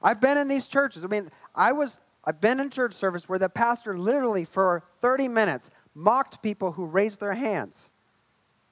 [0.00, 1.04] I've been in these churches.
[1.04, 5.26] I mean, I was I've been in church service where the pastor literally for 30
[5.26, 7.88] minutes mocked people who raised their hands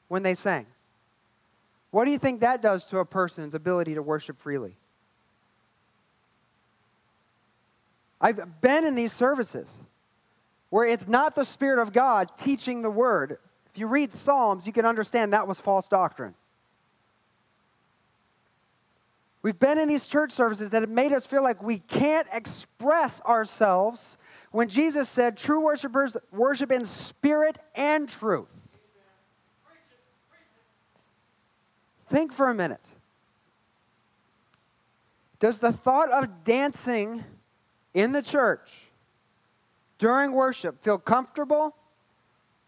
[0.08, 0.66] when they sang.
[1.90, 4.76] What do you think that does to a person's ability to worship freely?
[8.20, 9.76] I've been in these services
[10.68, 13.38] where it's not the Spirit of God teaching the word.
[13.72, 16.34] If you read Psalms, you can understand that was false doctrine.
[19.42, 23.22] We've been in these church services that have made us feel like we can't express
[23.22, 24.18] ourselves
[24.50, 28.78] when Jesus said, True worshipers worship in spirit and truth.
[32.08, 32.90] Think for a minute.
[35.38, 37.24] Does the thought of dancing
[37.94, 38.72] in the church
[39.98, 41.74] during worship feel comfortable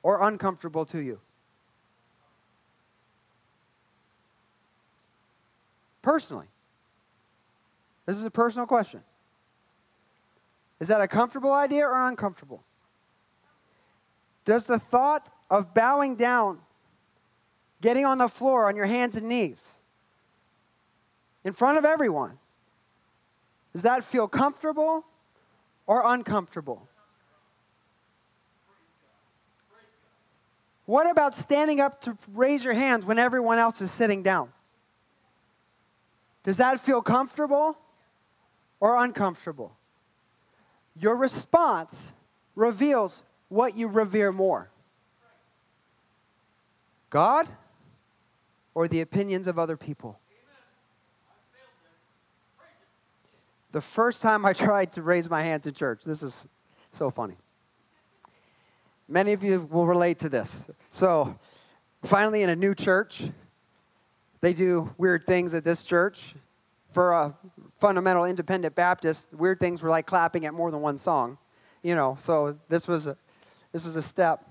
[0.02, 1.18] or uncomfortable to you?
[6.00, 6.46] Personally.
[8.06, 9.00] This is a personal question.
[10.82, 12.64] Is that a comfortable idea or uncomfortable?
[14.44, 16.58] Does the thought of bowing down,
[17.80, 19.64] getting on the floor on your hands and knees
[21.44, 22.36] in front of everyone,
[23.72, 25.04] does that feel comfortable
[25.86, 26.88] or uncomfortable?
[30.86, 34.52] What about standing up to raise your hands when everyone else is sitting down?
[36.42, 37.78] Does that feel comfortable
[38.80, 39.76] or uncomfortable?
[40.98, 42.12] Your response
[42.54, 44.70] reveals what you revere more
[47.10, 47.46] God
[48.74, 50.18] or the opinions of other people.
[53.72, 56.46] The first time I tried to raise my hands in church, this is
[56.92, 57.36] so funny.
[59.08, 60.64] Many of you will relate to this.
[60.90, 61.38] So,
[62.02, 63.22] finally, in a new church,
[64.40, 66.34] they do weird things at this church.
[66.92, 67.34] For a
[67.82, 71.36] fundamental independent Baptist, weird things were like clapping at more than one song.
[71.82, 73.16] You know, so this was a,
[73.72, 74.48] this was a step.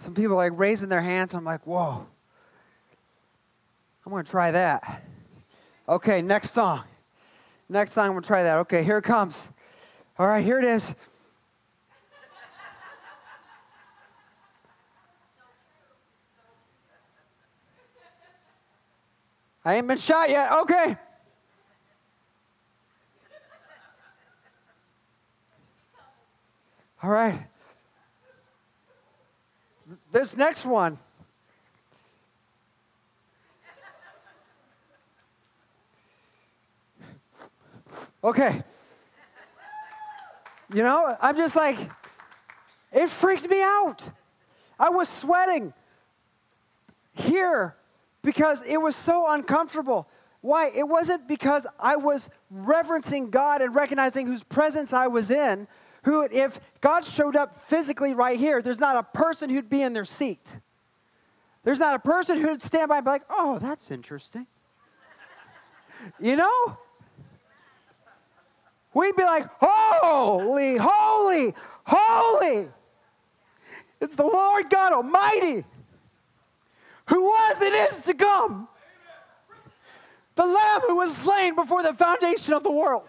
[0.00, 1.32] Some people like raising their hands.
[1.32, 2.06] I'm like, whoa.
[4.04, 5.02] I'm to try that.
[5.88, 6.82] Okay, next song.
[7.70, 8.58] Next song, I'm to try that.
[8.58, 9.48] Okay, here it comes.
[10.18, 10.94] All right, here it is.
[19.64, 20.52] I ain't been shot yet.
[20.52, 20.98] Okay.
[27.04, 27.38] All right.
[30.10, 30.96] This next one.
[38.24, 38.62] Okay.
[40.72, 41.76] You know, I'm just like,
[42.90, 44.08] it freaked me out.
[44.80, 45.74] I was sweating
[47.12, 47.76] here
[48.22, 50.08] because it was so uncomfortable.
[50.40, 50.70] Why?
[50.74, 55.68] It wasn't because I was reverencing God and recognizing whose presence I was in.
[56.04, 59.92] Who, if God showed up physically right here, there's not a person who'd be in
[59.92, 60.56] their seat.
[61.62, 64.46] There's not a person who'd stand by and be like, oh, that's interesting.
[66.20, 66.78] You know?
[68.92, 72.68] We'd be like, holy, holy, holy.
[74.00, 75.64] It's the Lord God Almighty
[77.06, 78.68] who was and is to come.
[80.36, 83.08] The Lamb who was slain before the foundation of the world.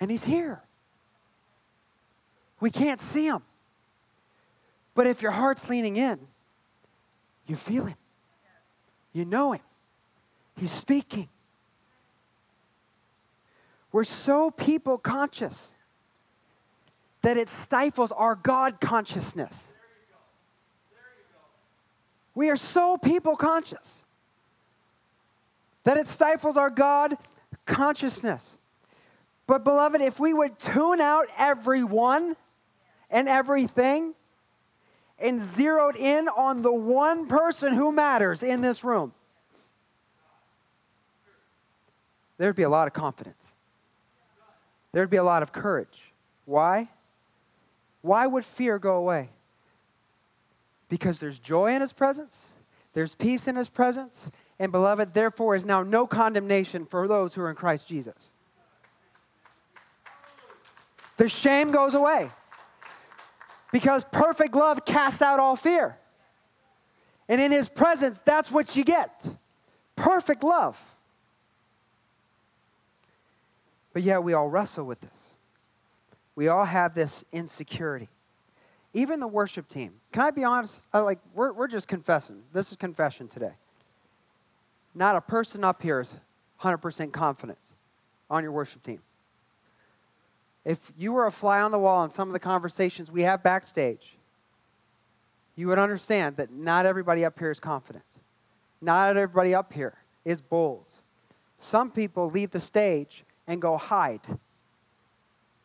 [0.00, 0.62] And He's here.
[2.60, 3.42] We can't see Him.
[4.94, 6.18] But if your heart's leaning in,
[7.46, 7.96] you feel Him.
[9.12, 9.60] You know Him.
[10.56, 11.28] He's speaking.
[13.92, 15.68] We're so people conscious
[17.22, 19.64] that it stifles our God consciousness.
[22.34, 23.94] We are so people conscious
[25.84, 27.14] that it stifles our God
[27.66, 28.58] consciousness.
[29.50, 32.36] But, beloved, if we would tune out everyone
[33.10, 34.14] and everything
[35.18, 39.12] and zeroed in on the one person who matters in this room,
[42.38, 43.42] there'd be a lot of confidence.
[44.92, 46.12] There'd be a lot of courage.
[46.44, 46.88] Why?
[48.02, 49.30] Why would fear go away?
[50.88, 52.36] Because there's joy in his presence,
[52.92, 54.30] there's peace in his presence,
[54.60, 58.29] and beloved, therefore is now no condemnation for those who are in Christ Jesus.
[61.20, 62.30] The shame goes away
[63.72, 65.98] because perfect love casts out all fear.
[67.28, 69.26] And in his presence, that's what you get
[69.96, 70.82] perfect love.
[73.92, 75.20] But yet, we all wrestle with this.
[76.36, 78.08] We all have this insecurity.
[78.94, 79.92] Even the worship team.
[80.12, 80.80] Can I be honest?
[80.90, 82.44] I, like we're, we're just confessing.
[82.54, 83.52] This is confession today.
[84.94, 86.14] Not a person up here is
[86.62, 87.58] 100% confident
[88.30, 89.00] on your worship team.
[90.64, 93.42] If you were a fly on the wall in some of the conversations we have
[93.42, 94.16] backstage,
[95.56, 98.04] you would understand that not everybody up here is confident.
[98.80, 99.94] Not everybody up here
[100.24, 100.86] is bold.
[101.58, 104.20] Some people leave the stage and go hide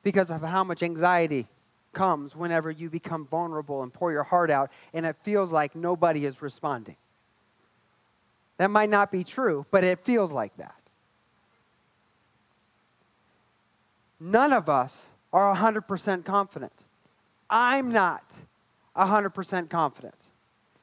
[0.04, 1.48] because of how much anxiety
[1.94, 6.26] comes whenever you become vulnerable and pour your heart out and it feels like nobody
[6.26, 6.98] is responding.
[8.58, 10.76] That might not be true, but it feels like that.
[14.26, 16.74] None of us are 100% confident.
[17.50, 18.24] I'm not
[18.96, 20.16] 100% confident.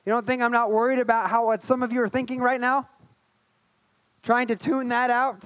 [0.07, 2.61] You don't think I'm not worried about how what some of you are thinking right
[2.61, 2.89] now?
[4.23, 5.45] Trying to tune that out?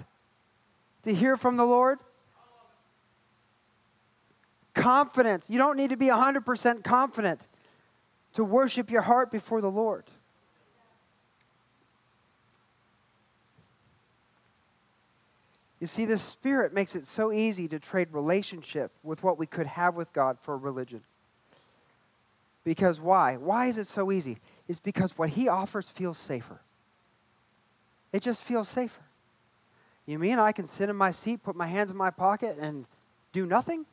[1.06, 1.98] to hear from the Lord?
[4.74, 5.48] Confidence.
[5.48, 7.46] You don't need to be 100% confident
[8.34, 10.04] to worship your heart before the Lord.
[15.80, 19.66] You see, the Spirit makes it so easy to trade relationship with what we could
[19.66, 21.02] have with God for religion.
[22.64, 23.36] Because why?
[23.36, 24.38] Why is it so easy?
[24.68, 26.60] It's because what He offers feels safer.
[28.12, 29.02] It just feels safer.
[30.06, 32.86] You mean I can sit in my seat, put my hands in my pocket, and
[33.32, 33.84] do nothing?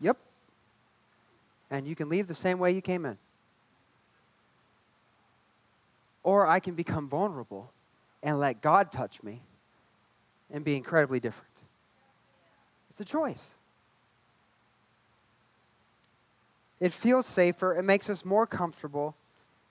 [0.00, 0.16] Yep.
[1.70, 3.18] And you can leave the same way you came in.
[6.24, 7.70] Or I can become vulnerable
[8.22, 9.40] and let God touch me
[10.52, 11.52] and be incredibly different.
[12.90, 13.48] It's a choice.
[16.78, 19.14] It feels safer, it makes us more comfortable.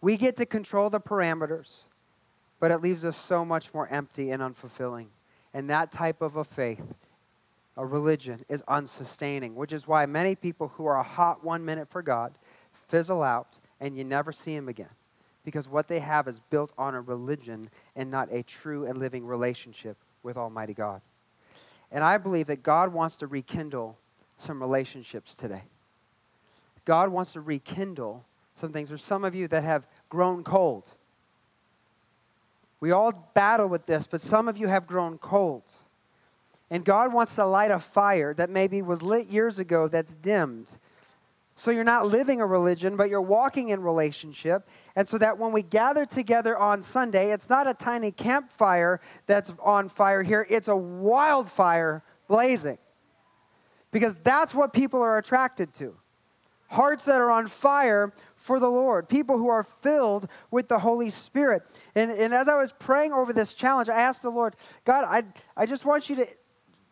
[0.02, 1.84] We get to control the parameters,
[2.60, 5.08] but it leaves us so much more empty and unfulfilling.
[5.54, 6.96] And that type of a faith,
[7.78, 11.90] a religion, is unsustaining, which is why many people who are a hot one minute
[11.90, 12.34] for God
[12.88, 14.88] fizzle out and you never see them again.
[15.44, 19.26] Because what they have is built on a religion and not a true and living
[19.26, 21.02] relationship with Almighty God.
[21.92, 23.98] And I believe that God wants to rekindle
[24.38, 25.64] some relationships today.
[26.86, 28.90] God wants to rekindle some things.
[28.90, 30.90] There's some of you that have grown cold.
[32.80, 35.64] We all battle with this, but some of you have grown cold.
[36.70, 40.70] And God wants to light a fire that maybe was lit years ago that's dimmed.
[41.56, 44.68] So you're not living a religion, but you're walking in relationship.
[44.96, 49.54] And so that when we gather together on Sunday, it's not a tiny campfire that's
[49.64, 52.80] on fire here, it's a wildfire blazing.
[53.92, 55.96] Because that's what people are attracted to
[56.72, 61.10] hearts that are on fire for the Lord, people who are filled with the Holy
[61.10, 61.64] Spirit.
[61.96, 65.24] And, and as I was praying over this challenge, I asked the Lord, God, I,
[65.56, 66.26] I just want you to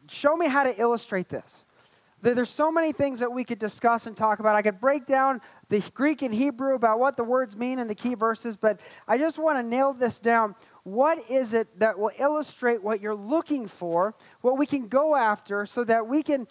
[0.10, 1.59] show me how to illustrate this.
[2.22, 4.55] There's so many things that we could discuss and talk about.
[4.55, 5.39] I could break down
[5.70, 9.17] the Greek and Hebrew about what the words mean in the key verses, but I
[9.17, 10.55] just want to nail this down.
[10.84, 15.65] What is it that will illustrate what you're looking for, what we can go after,
[15.65, 16.47] so that we can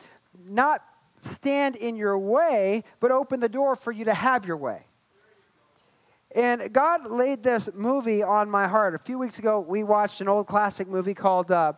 [0.49, 0.83] not
[1.21, 4.87] stand in your way, but open the door for you to have your way?
[6.35, 8.95] And God laid this movie on my heart.
[8.95, 11.75] A few weeks ago, we watched an old classic movie called uh,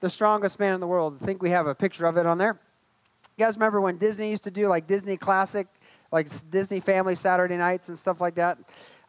[0.00, 1.18] The Strongest Man in the World.
[1.20, 2.60] I think we have a picture of it on there.
[3.38, 5.66] You guys remember when Disney used to do like Disney Classic,
[6.10, 8.56] like Disney Family Saturday nights and stuff like that?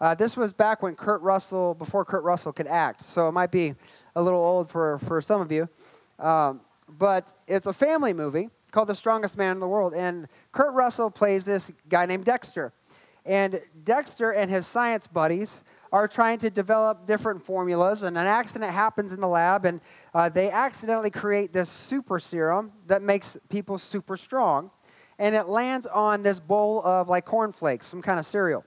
[0.02, 3.00] Uh, this was back when Kurt Russell, before Kurt Russell could act.
[3.04, 3.74] So it might be
[4.18, 5.70] a little old for, for some of you.
[6.20, 6.60] Um,
[6.90, 9.94] but it's a family movie called The Strongest Man in the World.
[9.94, 12.74] And Kurt Russell plays this guy named Dexter.
[13.26, 18.72] And Dexter and his science buddies are trying to develop different formulas, and an accident
[18.72, 19.82] happens in the lab, and
[20.14, 24.72] uh, they accidentally create this super serum that makes people super strong,
[25.20, 28.64] and it lands on this bowl of like cornflakes, some kind of cereal.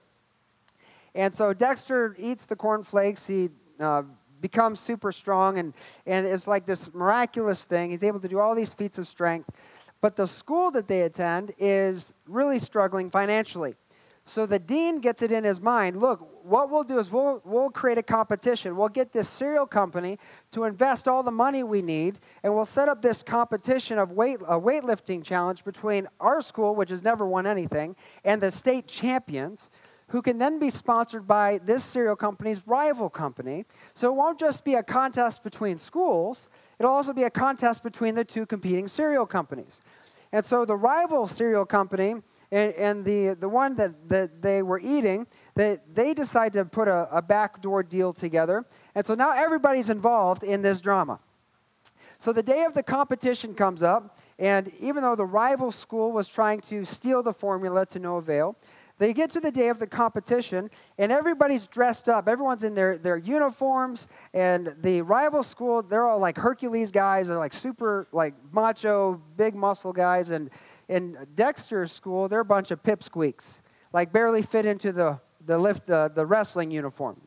[1.15, 3.27] And so Dexter eats the cornflakes.
[3.27, 3.51] He
[3.81, 4.03] uh,
[4.41, 5.75] becomes super strong, and,
[6.07, 7.91] and it's like this miraculous thing.
[7.91, 9.51] He's able to do all these feats of strength.
[10.01, 13.75] But the school that they attend is really struggling financially.
[14.27, 17.71] So the dean gets it in his mind look, what we'll do is we'll, we'll
[17.71, 18.77] create a competition.
[18.77, 20.19] We'll get this cereal company
[20.53, 24.41] to invest all the money we need, and we'll set up this competition of weight,
[24.43, 29.69] a weightlifting challenge between our school, which has never won anything, and the state champions,
[30.09, 33.65] who can then be sponsored by this cereal company's rival company.
[33.95, 36.49] So it won't just be a contest between schools,
[36.79, 39.81] it'll also be a contest between the two competing cereal companies.
[40.33, 42.15] And so the rival cereal company
[42.53, 46.89] and, and the, the one that, that they were eating, they, they decide to put
[46.89, 48.65] a, a backdoor deal together.
[48.95, 51.21] And so now everybody's involved in this drama.
[52.19, 56.29] So the day of the competition comes up, and even though the rival school was
[56.29, 58.57] trying to steal the formula to no avail,
[58.99, 62.29] they get to the day of the competition, and everybody's dressed up.
[62.29, 67.29] Everyone's in their, their uniforms, and the rival school, they're all like Hercules guys.
[67.29, 70.31] They're like super, like macho, big muscle guys.
[70.31, 70.51] And
[70.91, 73.61] in Dexter's school, they're a bunch of pipsqueaks,
[73.93, 77.21] like barely fit into the, the, lift, the, the wrestling uniform.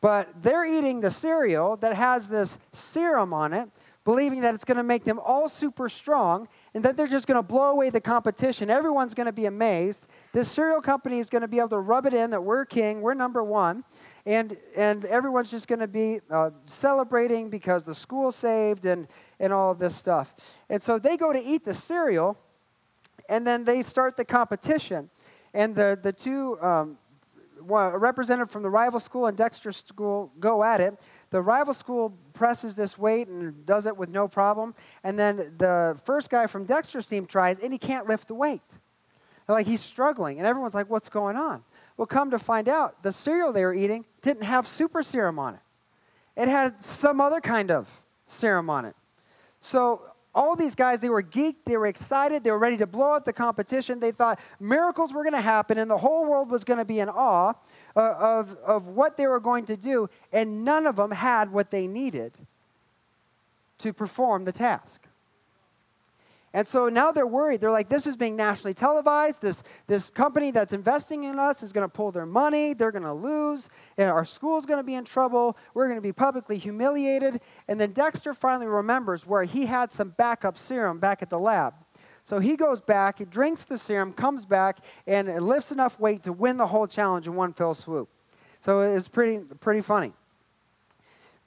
[0.00, 3.68] But they're eating the cereal that has this serum on it,
[4.04, 7.38] believing that it's going to make them all super strong and that they're just going
[7.38, 8.70] to blow away the competition.
[8.70, 12.06] Everyone's going to be amazed this cereal company is going to be able to rub
[12.06, 13.84] it in that we're king, we're number one,
[14.26, 19.06] and, and everyone's just going to be uh, celebrating because the school saved and,
[19.38, 20.34] and all of this stuff.
[20.68, 22.36] And so they go to eat the cereal,
[23.28, 25.10] and then they start the competition.
[25.52, 26.98] And the, the two, um,
[27.68, 31.00] a representative from the rival school and Dexter school go at it.
[31.30, 34.74] The rival school presses this weight and does it with no problem.
[35.02, 38.62] And then the first guy from Dexter's team tries, and he can't lift the weight.
[39.48, 41.64] like he's struggling, and everyone's like, "What's going on?"
[41.96, 45.54] Well, come to find out, the cereal they were eating didn't have super serum on
[45.54, 45.60] it.
[46.36, 47.88] It had some other kind of
[48.26, 48.96] serum on it.
[49.60, 50.02] So
[50.34, 53.24] all these guys, they were geeked, they were excited, they were ready to blow up
[53.24, 54.00] the competition.
[54.00, 56.98] They thought miracles were going to happen and the whole world was going to be
[56.98, 57.54] in awe
[57.96, 61.70] uh, of, of what they were going to do, and none of them had what
[61.70, 62.32] they needed
[63.78, 65.03] to perform the task.
[66.54, 67.60] And so now they're worried.
[67.60, 69.42] They're like, this is being nationally televised.
[69.42, 72.74] This, this company that's investing in us is going to pull their money.
[72.74, 73.68] They're going to lose.
[73.98, 75.56] And our school's going to be in trouble.
[75.74, 77.40] We're going to be publicly humiliated.
[77.66, 81.74] And then Dexter finally remembers where he had some backup serum back at the lab.
[82.24, 84.78] So he goes back, he drinks the serum, comes back,
[85.08, 88.08] and lifts enough weight to win the whole challenge in one fell swoop.
[88.60, 90.12] So it's pretty, pretty funny.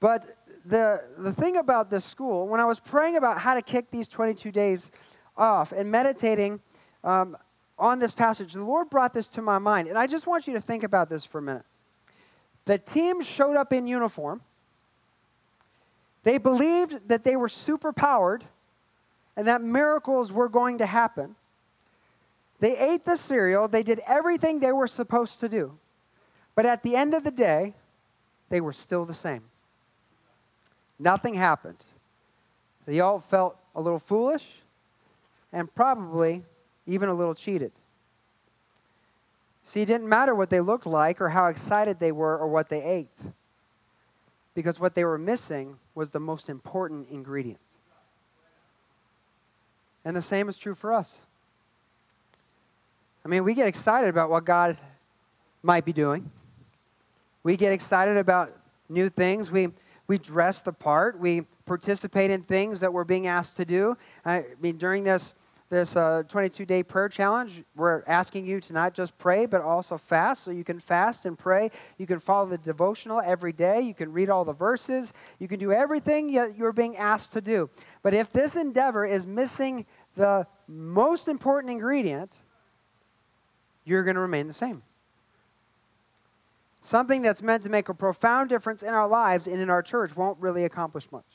[0.02, 0.28] But
[0.68, 4.08] the, the thing about this school, when I was praying about how to kick these
[4.08, 4.92] 22 days
[5.38, 6.60] off and meditating
[7.04, 7.38] um,
[7.80, 9.88] on this passage, the Lord brought this to my mind.
[9.88, 11.66] And I just want you to think about this for a minute.
[12.66, 14.42] The team showed up in uniform.
[16.24, 18.44] They believed that they were super powered
[19.38, 21.36] and that miracles were going to happen.
[22.60, 25.78] They ate the cereal, they did everything they were supposed to do.
[26.56, 27.76] But at the end of the day,
[28.50, 29.44] they were still the same.
[31.00, 31.78] Nothing happened.
[32.86, 34.62] They all felt a little foolish
[35.52, 36.44] and probably
[36.86, 37.72] even a little cheated.
[39.66, 42.70] See, it didn't matter what they looked like or how excited they were or what
[42.70, 43.22] they ate,
[44.56, 47.60] because what they were missing was the most important ingredient.
[50.06, 51.20] And the same is true for us.
[53.26, 54.78] I mean, we get excited about what God
[55.62, 56.32] might be doing.
[57.44, 58.54] We get excited about
[58.88, 59.52] new things.
[59.52, 59.68] We
[60.08, 61.20] we dress the part.
[61.20, 63.98] We participate in things that we're being asked to do.
[64.26, 65.36] I mean, during this
[65.70, 69.98] this 22 uh, day prayer challenge, we're asking you to not just pray, but also
[69.98, 70.44] fast.
[70.44, 71.72] So you can fast and pray.
[71.98, 73.82] You can follow the devotional every day.
[73.82, 75.12] You can read all the verses.
[75.40, 77.70] You can do everything you're being asked to do.
[78.02, 79.86] But if this endeavor is missing
[80.16, 82.38] the most important ingredient,
[83.84, 84.84] you're going to remain the same
[86.88, 90.16] something that's meant to make a profound difference in our lives and in our church
[90.16, 91.26] won't really accomplish much.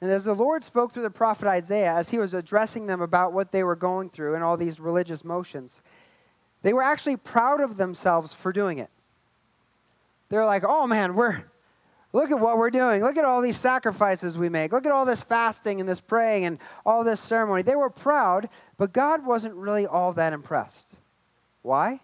[0.00, 3.32] And as the Lord spoke through the prophet Isaiah, as he was addressing them about
[3.32, 5.80] what they were going through and all these religious motions,
[6.60, 8.90] they were actually proud of themselves for doing it.
[10.28, 11.44] They're like, oh man, we're,
[12.12, 13.02] look at what we're doing.
[13.02, 14.70] Look at all these sacrifices we make.
[14.70, 17.62] Look at all this fasting and this praying and all this ceremony.
[17.62, 20.88] They were proud, but God wasn't really all that impressed.
[21.62, 22.00] Why?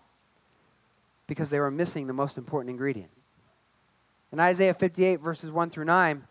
[1.32, 3.10] Because they were missing the most important ingredient.
[4.32, 6.22] In Isaiah 58, verses 1 through 9,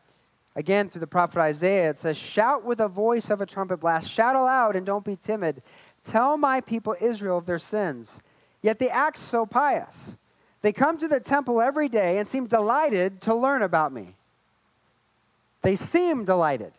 [0.55, 4.07] again through the prophet Isaiah, it says, Shout with a voice of a trumpet blast,
[4.07, 5.63] shout aloud and don't be timid.
[6.05, 8.11] Tell my people Israel of their sins.
[8.61, 10.17] Yet they act so pious.
[10.61, 14.13] They come to the temple every day and seem delighted to learn about me.
[15.63, 16.73] They seem delighted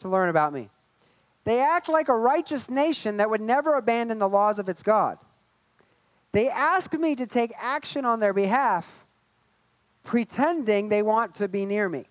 [0.00, 0.68] to learn about me.
[1.44, 5.16] They act like a righteous nation that would never abandon the laws of its God.
[6.36, 9.06] They ask me to take action on their behalf,
[10.04, 12.04] pretending they want to be near me.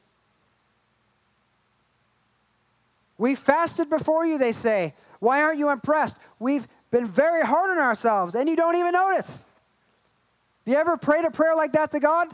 [3.19, 4.95] We fasted before you, they say.
[5.19, 6.17] Why aren't you impressed?
[6.39, 9.27] We've been very hard on ourselves, and you don't even notice.
[9.27, 9.43] Have
[10.65, 12.27] you ever prayed a prayer like that to God?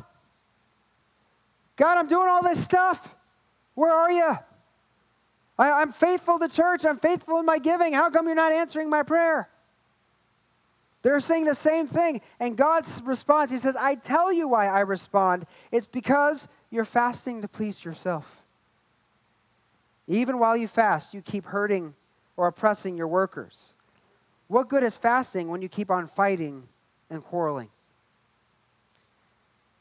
[1.75, 3.13] God, I'm doing all this stuff.
[3.75, 4.37] Where are you?
[5.59, 6.85] I, am faithful to church.
[6.85, 7.91] I'm faithful in my giving.
[7.91, 9.50] How come you're not answering my prayer?
[11.01, 12.21] They're saying the same thing.
[12.39, 15.45] And God's response, He says, I tell you why I respond.
[15.71, 18.43] It's because you're fasting to please yourself.
[20.07, 21.93] Even while you fast, you keep hurting
[22.37, 23.59] or oppressing your workers.
[24.47, 26.67] What good is fasting when you keep on fighting
[27.09, 27.69] and quarreling?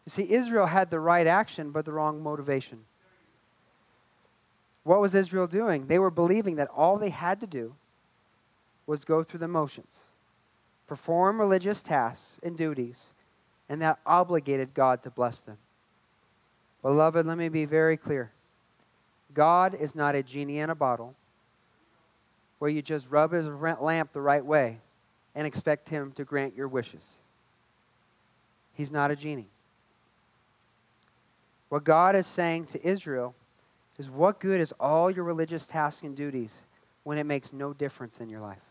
[0.06, 2.80] You see, Israel had the right action, but the wrong motivation.
[4.84, 5.86] What was Israel doing?
[5.86, 7.74] They were believing that all they had to do
[8.86, 9.99] was go through the motions
[10.90, 13.04] perform religious tasks and duties,
[13.68, 15.56] and that obligated God to bless them.
[16.82, 18.32] Beloved, let me be very clear.
[19.32, 21.14] God is not a genie in a bottle
[22.58, 24.80] where you just rub his lamp the right way
[25.36, 27.12] and expect him to grant your wishes.
[28.74, 29.46] He's not a genie.
[31.68, 33.36] What God is saying to Israel
[33.96, 36.62] is what good is all your religious tasks and duties
[37.04, 38.69] when it makes no difference in your life?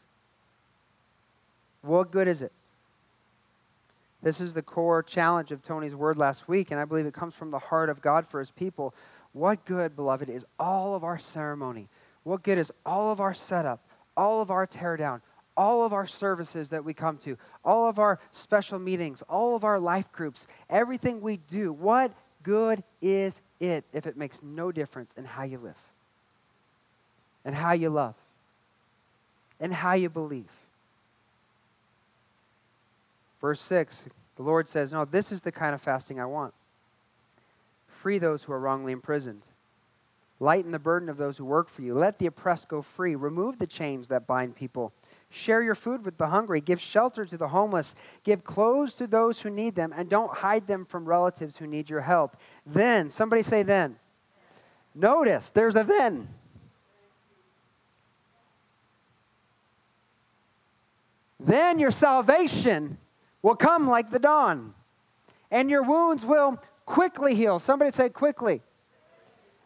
[1.81, 2.51] What good is it?
[4.21, 7.35] This is the core challenge of Tony's word last week, and I believe it comes
[7.35, 8.93] from the heart of God for his people.
[9.31, 11.87] What good, beloved, is all of our ceremony?
[12.23, 13.79] What good is all of our setup,
[14.17, 15.21] all of our teardown,
[15.55, 19.63] all of our services that we come to, all of our special meetings, all of
[19.63, 21.71] our life groups, everything we do?
[21.71, 22.11] What
[22.43, 25.79] good is it if it makes no difference in how you live,
[27.45, 28.15] and how you love,
[29.61, 30.58] and how you believe?
[33.41, 36.53] Verse 6, the Lord says, No, this is the kind of fasting I want.
[37.87, 39.41] Free those who are wrongly imprisoned.
[40.39, 41.93] Lighten the burden of those who work for you.
[41.93, 43.15] Let the oppressed go free.
[43.15, 44.93] Remove the chains that bind people.
[45.29, 46.61] Share your food with the hungry.
[46.61, 47.95] Give shelter to the homeless.
[48.23, 49.93] Give clothes to those who need them.
[49.95, 52.37] And don't hide them from relatives who need your help.
[52.65, 53.97] Then, somebody say then.
[54.95, 56.29] Notice, there's a then.
[61.39, 62.97] Then your salvation
[63.41, 64.73] will come like the dawn,
[65.51, 67.59] and your wounds will quickly heal.
[67.59, 68.61] Somebody say, quickly.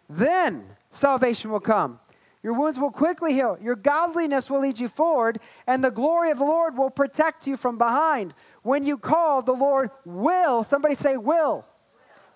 [0.10, 2.00] Then salvation will come.
[2.44, 3.58] Your wounds will quickly heal.
[3.62, 7.56] Your godliness will lead you forward, and the glory of the Lord will protect you
[7.56, 8.34] from behind.
[8.64, 11.66] When you call, the Lord will, somebody say, will,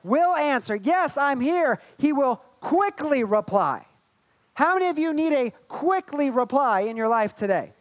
[0.04, 0.76] will answer.
[0.76, 1.82] Yes, I'm here.
[1.98, 3.86] He will quickly reply.
[4.54, 7.74] How many of you need a quickly reply in your life today?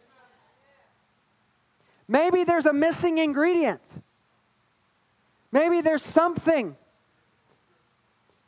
[2.07, 3.81] Maybe there's a missing ingredient.
[5.51, 6.75] Maybe there's something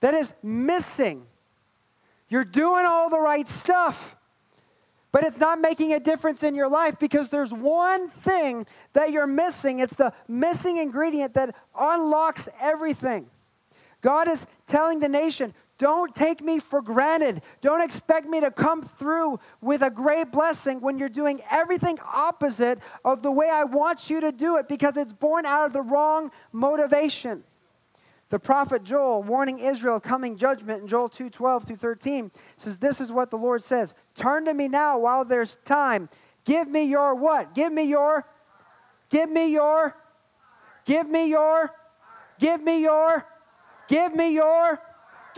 [0.01, 1.25] that is missing.
[2.29, 4.15] You're doing all the right stuff,
[5.11, 9.27] but it's not making a difference in your life because there's one thing that you're
[9.27, 9.79] missing.
[9.79, 13.27] It's the missing ingredient that unlocks everything.
[14.01, 17.41] God is telling the nation, don't take me for granted.
[17.61, 22.79] Don't expect me to come through with a great blessing when you're doing everything opposite
[23.05, 25.81] of the way I want you to do it because it's born out of the
[25.81, 27.45] wrong motivation.
[28.27, 32.99] The prophet Joel warning Israel coming judgment in Joel 2 12 through 13 says, This
[32.99, 36.09] is what the Lord says Turn to me now while there's time.
[36.43, 37.55] Give me your what?
[37.55, 38.25] Give me your,
[39.09, 39.95] give me your,
[40.85, 41.71] give me your,
[42.37, 43.25] give me your,
[43.87, 44.79] give me your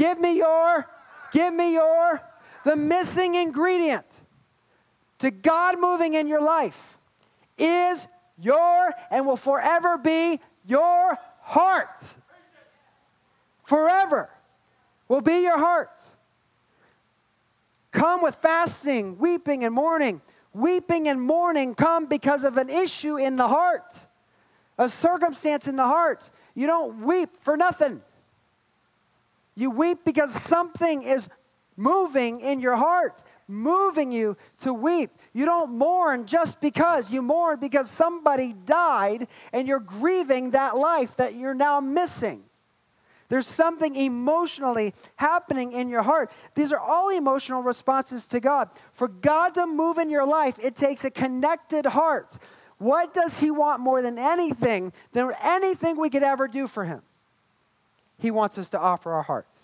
[0.01, 0.87] Give me your,
[1.31, 2.23] give me your.
[2.65, 4.19] The missing ingredient
[5.19, 6.97] to God moving in your life
[7.55, 8.07] is
[8.41, 11.99] your and will forever be your heart.
[13.63, 14.31] Forever
[15.07, 16.01] will be your heart.
[17.91, 20.19] Come with fasting, weeping, and mourning.
[20.51, 23.93] Weeping and mourning come because of an issue in the heart,
[24.79, 26.31] a circumstance in the heart.
[26.55, 28.01] You don't weep for nothing.
[29.55, 31.29] You weep because something is
[31.75, 35.11] moving in your heart, moving you to weep.
[35.33, 37.11] You don't mourn just because.
[37.11, 42.43] You mourn because somebody died and you're grieving that life that you're now missing.
[43.29, 46.31] There's something emotionally happening in your heart.
[46.53, 48.69] These are all emotional responses to God.
[48.91, 52.37] For God to move in your life, it takes a connected heart.
[52.77, 57.03] What does He want more than anything, than anything we could ever do for Him?
[58.21, 59.63] He wants us to offer our hearts.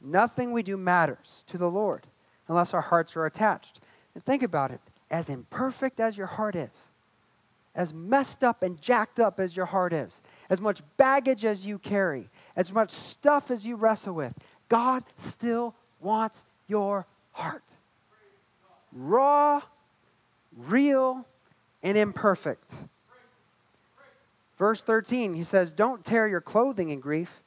[0.00, 2.06] Nothing we do matters to the Lord
[2.46, 3.80] unless our hearts are attached.
[4.14, 4.80] And think about it
[5.10, 6.82] as imperfect as your heart is,
[7.74, 11.80] as messed up and jacked up as your heart is, as much baggage as you
[11.80, 17.64] carry, as much stuff as you wrestle with, God still wants your heart.
[18.92, 19.62] Raw,
[20.56, 21.26] real,
[21.82, 22.72] and imperfect.
[24.62, 27.42] Verse 13, he says, Don't tear your clothing in grief,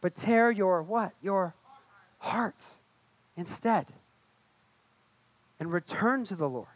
[0.00, 1.10] but tear your what?
[1.20, 1.52] Your
[2.20, 2.74] hearts
[3.36, 3.86] instead.
[5.58, 6.68] And return to the Lord,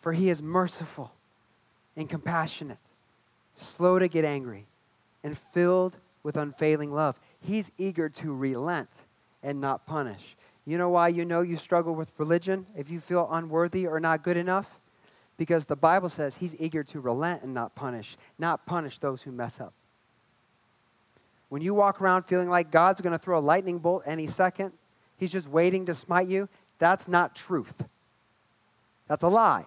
[0.00, 1.10] for he is merciful
[1.96, 2.78] and compassionate,
[3.56, 4.66] slow to get angry,
[5.24, 7.18] and filled with unfailing love.
[7.40, 9.00] He's eager to relent
[9.42, 10.36] and not punish.
[10.64, 12.66] You know why you know you struggle with religion?
[12.76, 14.78] If you feel unworthy or not good enough?
[15.36, 19.32] Because the Bible says he's eager to relent and not punish, not punish those who
[19.32, 19.72] mess up.
[21.48, 24.72] When you walk around feeling like God's going to throw a lightning bolt any second,
[25.18, 27.84] he's just waiting to smite you, that's not truth.
[29.08, 29.64] That's a lie.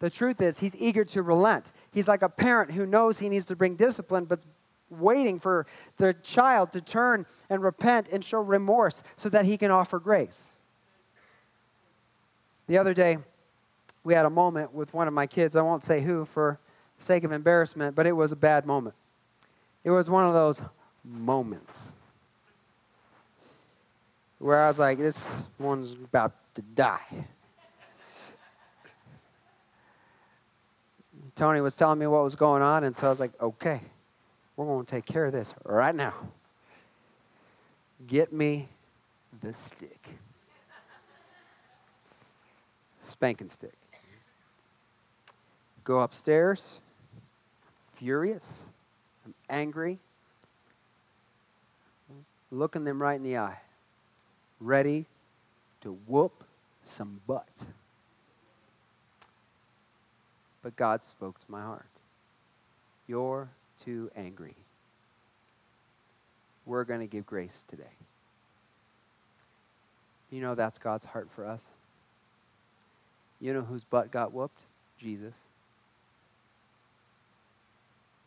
[0.00, 1.72] The truth is, he's eager to relent.
[1.92, 4.44] He's like a parent who knows he needs to bring discipline, but
[4.88, 5.66] waiting for
[5.98, 10.42] the child to turn and repent and show remorse so that he can offer grace.
[12.66, 13.18] The other day,
[14.10, 15.54] we had a moment with one of my kids.
[15.54, 16.58] I won't say who for
[16.98, 18.96] sake of embarrassment, but it was a bad moment.
[19.84, 20.60] It was one of those
[21.04, 21.92] moments
[24.40, 25.24] where I was like, this
[25.60, 27.24] one's about to die.
[31.36, 33.80] Tony was telling me what was going on, and so I was like, okay,
[34.56, 36.14] we're going to take care of this right now.
[38.08, 38.66] Get me
[39.40, 40.08] the stick.
[43.04, 43.79] Spanking stick.
[45.90, 46.78] Go upstairs,
[47.96, 48.48] furious,
[49.26, 49.98] I'm angry,
[52.52, 53.58] looking them right in the eye,
[54.60, 55.06] ready
[55.80, 56.44] to whoop
[56.86, 57.48] some butt.
[60.62, 61.88] But God spoke to my heart.
[63.08, 63.48] You're
[63.84, 64.54] too angry.
[66.66, 67.96] We're going to give grace today.
[70.30, 71.66] You know that's God's heart for us.
[73.40, 74.60] You know whose butt got whooped?
[75.00, 75.40] Jesus.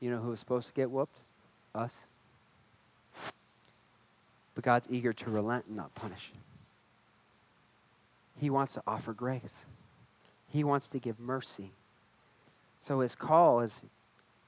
[0.04, 1.22] You know who was supposed to get whooped?
[1.74, 2.08] Us.
[4.54, 6.34] But God's eager to relent and not punish.
[8.38, 9.64] He wants to offer grace.
[10.50, 11.72] He wants to give mercy.
[12.82, 13.80] So his call is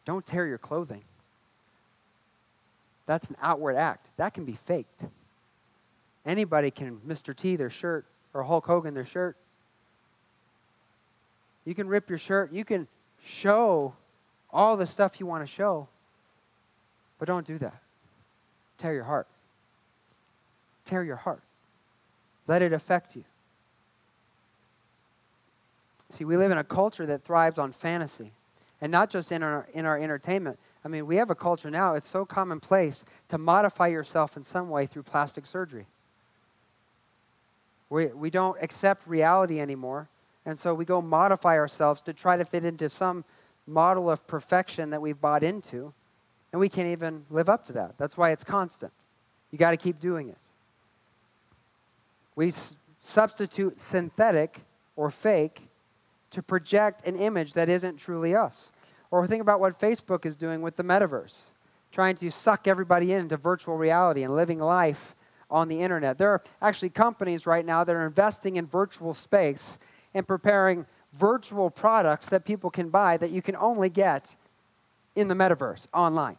[0.03, 1.03] don't tear your clothing.
[3.05, 4.09] That's an outward act.
[4.17, 5.03] That can be faked.
[6.25, 7.33] Anybody can Mr.
[7.33, 8.03] T their shirt
[8.33, 9.37] or Hulk Hogan their shirt.
[11.63, 12.51] You can rip your shirt.
[12.51, 12.89] You can
[13.23, 13.93] show
[14.55, 15.87] all the stuff you want to show.
[17.19, 17.75] But don't do that.
[18.77, 19.27] Tear your heart.
[20.85, 21.41] Tear your heart.
[22.47, 23.25] Let it affect you.
[26.11, 28.31] See, we live in a culture that thrives on fantasy,
[28.79, 30.57] and not just in our, in our entertainment.
[30.85, 34.69] I mean, we have a culture now, it's so commonplace to modify yourself in some
[34.69, 35.87] way through plastic surgery.
[37.89, 40.07] We, we don't accept reality anymore,
[40.45, 43.25] and so we go modify ourselves to try to fit into some
[43.67, 45.93] model of perfection that we've bought into,
[46.51, 47.97] and we can't even live up to that.
[47.97, 48.91] That's why it's constant.
[49.51, 50.37] You got to keep doing it.
[52.35, 54.59] We s- substitute synthetic
[54.95, 55.61] or fake
[56.31, 58.69] to project an image that isn't truly us.
[59.11, 61.37] Or think about what Facebook is doing with the metaverse,
[61.91, 65.15] trying to suck everybody into virtual reality and living life
[65.49, 66.17] on the internet.
[66.17, 69.77] There are actually companies right now that are investing in virtual space
[70.13, 70.85] and preparing
[71.17, 74.35] virtual products that people can buy that you can only get
[75.15, 76.37] in the metaverse online.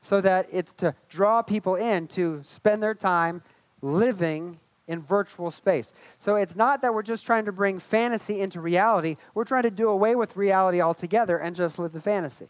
[0.00, 3.42] So that it's to draw people in to spend their time
[3.82, 5.92] living in virtual space.
[6.18, 9.70] So it's not that we're just trying to bring fantasy into reality, we're trying to
[9.70, 12.48] do away with reality altogether and just live the fantasy.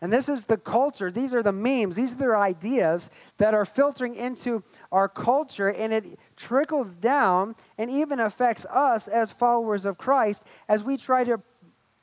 [0.00, 3.64] And this is the culture, these are the memes, these are the ideas that are
[3.64, 9.96] filtering into our culture, and it trickles down and even affects us as followers of
[9.96, 11.40] Christ as we try to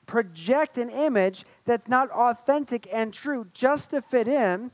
[0.05, 4.71] project an image that's not authentic and true just to fit in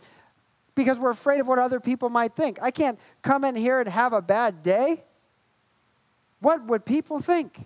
[0.76, 2.62] because we're afraid of what other people might think.
[2.62, 5.04] I can't come in here and have a bad day.
[6.40, 7.66] What would people think?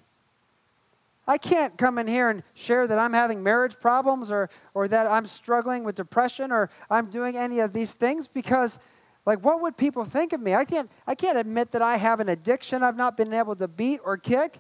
[1.28, 5.08] I can't come in here and share that I'm having marriage problems or, or that
[5.08, 8.78] I'm struggling with depression or I'm doing any of these things because,
[9.26, 10.54] like, what would people think of me?
[10.54, 13.70] I can't, I can't admit that I have an addiction I've not been able to
[13.70, 14.60] beat or kick.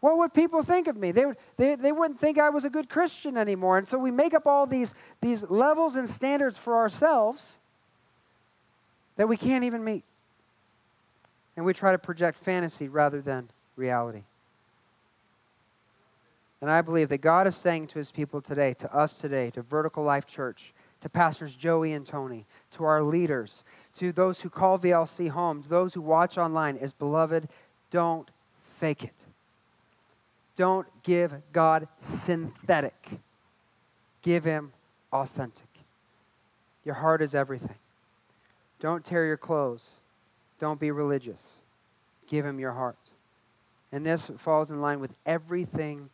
[0.00, 1.10] What would people think of me?
[1.10, 3.78] They, would, they, they wouldn't think I was a good Christian anymore.
[3.78, 7.56] And so we make up all these, these levels and standards for ourselves
[9.16, 10.04] that we can't even meet.
[11.56, 14.22] And we try to project fantasy rather than reality.
[16.60, 19.62] And I believe that God is saying to his people today, to us today, to
[19.62, 23.62] Vertical Life Church, to Pastors Joey and Tony, to our leaders,
[23.96, 27.48] to those who call VLC home, to those who watch online, is beloved,
[27.90, 28.30] don't
[28.78, 29.14] fake it.
[30.56, 33.20] Don't give God synthetic.
[34.22, 34.72] Give him
[35.12, 35.66] authentic.
[36.84, 37.76] Your heart is everything.
[38.78, 39.92] Don't tear your clothes.
[40.58, 41.46] Don't be religious.
[42.28, 42.96] Give him your heart.
[43.92, 46.10] And this falls in line with everything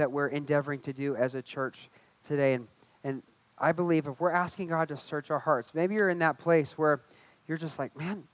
[0.00, 1.90] that we're endeavoring to do as a church
[2.26, 2.54] today.
[2.54, 2.66] And,
[3.04, 3.22] and
[3.58, 6.78] I believe if we're asking God to search our hearts, maybe you're in that place
[6.78, 7.00] where
[7.46, 8.24] you're just like, man,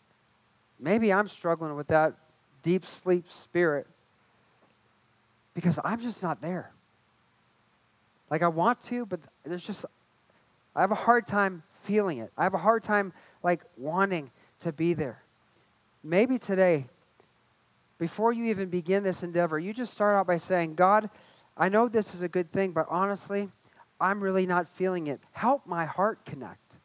[0.79, 2.14] maybe I'm struggling with that
[2.62, 3.89] deep sleep spirit
[5.55, 6.71] because I'm just not there.
[8.31, 9.85] Like I want to, but there's just
[10.77, 12.31] I have a hard time feeling it.
[12.39, 13.12] I have a hard time
[13.43, 15.19] like wanting to be there.
[16.05, 16.87] Maybe today
[17.99, 21.09] before you even begin this endeavor, you just start out by saying, "God,
[21.57, 23.48] I know this is a good thing, but honestly,
[24.00, 25.20] I'm really not feeling it.
[25.32, 26.76] Help my heart connect.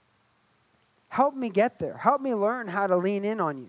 [1.09, 1.97] Help me get there.
[1.97, 3.67] Help me learn how to lean in on you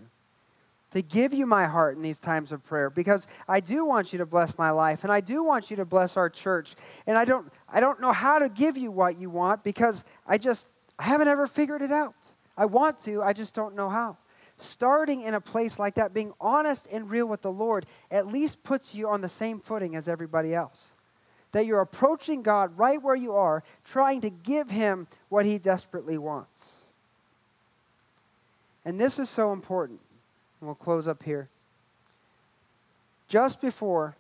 [0.93, 4.19] to give you my heart in these times of prayer because I do want you
[4.19, 6.75] to bless my life and I do want you to bless our church.
[7.07, 10.39] And I don't I don't know how to give you what you want because I
[10.39, 12.15] just I haven't ever figured it out.
[12.57, 14.19] I want to, I just don't know how.
[14.59, 18.63] Starting in a place like that, being honest and real with the Lord, at least
[18.63, 20.92] puts you on the same footing as everybody else.
[21.53, 26.19] That you're approaching God right where you are, trying to give Him what He desperately
[26.19, 26.65] wants.
[28.85, 30.01] And this is so important.
[30.61, 31.49] And we'll close up here.
[33.29, 34.17] Just before,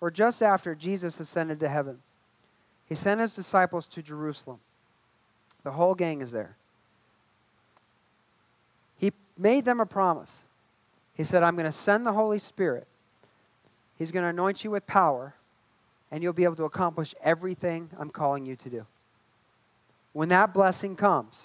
[0.00, 1.98] or just after Jesus ascended to heaven,
[2.88, 4.58] He sent His disciples to Jerusalem.
[5.64, 6.56] The whole gang is there.
[8.98, 10.38] He made them a promise.
[11.16, 12.86] He said, I'm going to send the Holy Spirit.
[13.98, 15.34] He's going to anoint you with power,
[16.12, 18.86] and you'll be able to accomplish everything I'm calling you to do.
[20.12, 21.42] When that blessing comes,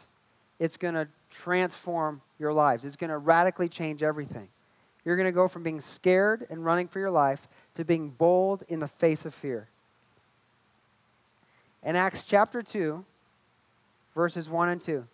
[0.60, 4.50] it's going to transform your lives, it's going to radically change everything.
[5.06, 8.64] You're going to go from being scared and running for your life to being bold
[8.68, 9.68] in the face of fear.
[11.82, 13.06] In Acts chapter 2,
[14.14, 15.06] verses 1 and 2,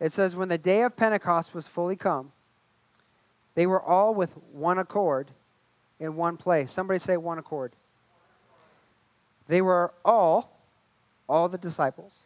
[0.00, 2.32] it says, When the day of Pentecost was fully come,
[3.54, 5.28] they were all with one accord
[6.00, 6.70] in one place.
[6.70, 7.72] Somebody say one accord.
[9.48, 10.56] They were all,
[11.28, 12.20] all the disciples,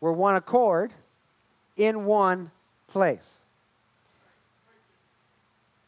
[0.00, 0.92] were one accord
[1.76, 2.50] in one
[2.86, 3.34] place.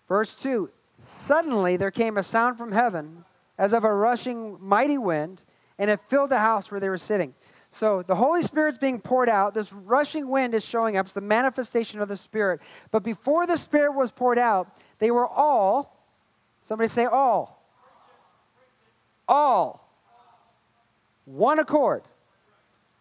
[0.08, 3.24] Verse 2 Suddenly there came a sound from heaven
[3.58, 5.44] as of a rushing mighty wind,
[5.78, 7.34] and it filled the house where they were sitting.
[7.70, 9.52] So the Holy Spirit's being poured out.
[9.52, 11.06] This rushing wind is showing up.
[11.06, 12.62] It's the manifestation of the Spirit.
[12.90, 14.68] But before the Spirit was poured out,
[15.00, 15.92] they were all,
[16.64, 17.60] somebody say all.
[19.28, 19.83] All.
[21.24, 22.02] One accord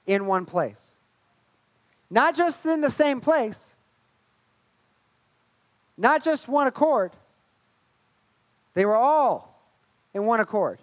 [0.07, 0.85] in one place.
[2.09, 3.63] Not just in the same place,
[5.97, 7.11] not just one accord.
[8.73, 9.55] They were all
[10.13, 10.79] in one accord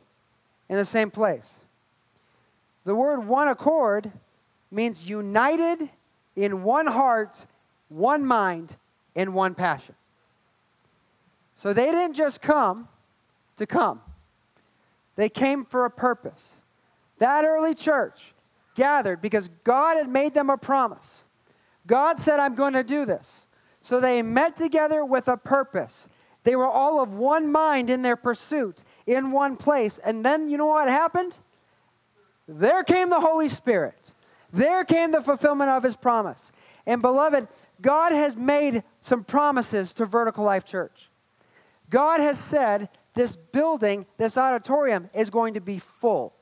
[0.68, 1.54] in the same place.
[2.84, 4.10] The word one accord
[4.70, 5.88] means united
[6.36, 7.44] in one heart,
[7.88, 8.76] one mind,
[9.16, 9.94] and one passion.
[11.58, 12.88] So they didn't just come
[13.56, 14.00] to come,
[15.16, 16.50] they came for a purpose.
[17.20, 18.32] That early church
[18.74, 21.20] gathered because God had made them a promise.
[21.86, 23.38] God said, I'm going to do this.
[23.82, 26.06] So they met together with a purpose.
[26.44, 29.98] They were all of one mind in their pursuit, in one place.
[29.98, 31.38] And then you know what happened?
[32.48, 34.12] There came the Holy Spirit.
[34.52, 36.52] There came the fulfillment of his promise.
[36.86, 37.48] And beloved,
[37.82, 41.10] God has made some promises to Vertical Life Church.
[41.90, 46.34] God has said this building, this auditorium, is going to be full.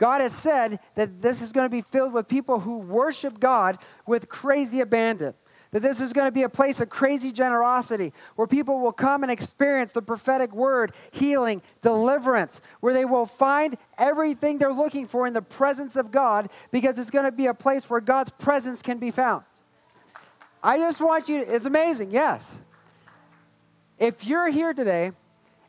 [0.00, 3.76] God has said that this is going to be filled with people who worship God
[4.06, 5.34] with crazy abandon.
[5.72, 9.22] That this is going to be a place of crazy generosity where people will come
[9.22, 15.26] and experience the prophetic word, healing, deliverance, where they will find everything they're looking for
[15.26, 18.80] in the presence of God because it's going to be a place where God's presence
[18.80, 19.44] can be found.
[20.62, 22.50] I just want you to, it's amazing, yes.
[23.98, 25.12] If you're here today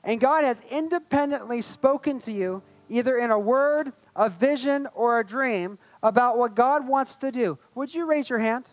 [0.05, 5.25] and God has independently spoken to you, either in a word, a vision, or a
[5.25, 8.69] dream about what God wants to do, would you raise your hand?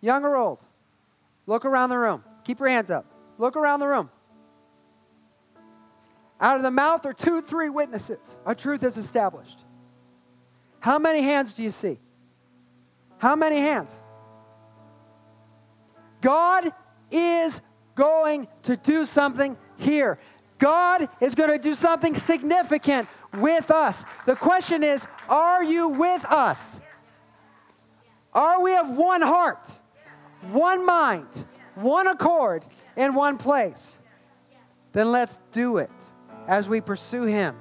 [0.00, 0.64] Young or old?
[1.46, 2.22] Look around the room.
[2.44, 3.06] Keep your hands up.
[3.38, 4.08] Look around the room.
[6.40, 8.36] Out of the mouth are two, three witnesses.
[8.46, 9.58] A truth is established.
[10.80, 11.98] How many hands do you see?
[13.18, 13.96] How many hands?
[16.20, 16.70] God
[17.10, 17.60] is
[17.94, 20.18] going to do something here.
[20.58, 24.04] God is going to do something significant with us.
[24.24, 26.80] The question is are you with us?
[28.32, 29.66] Are we of one heart?
[30.52, 31.26] one mind,
[31.74, 32.64] one accord,
[32.96, 33.92] in one place,
[34.92, 35.90] then let's do it
[36.46, 37.56] as we pursue Him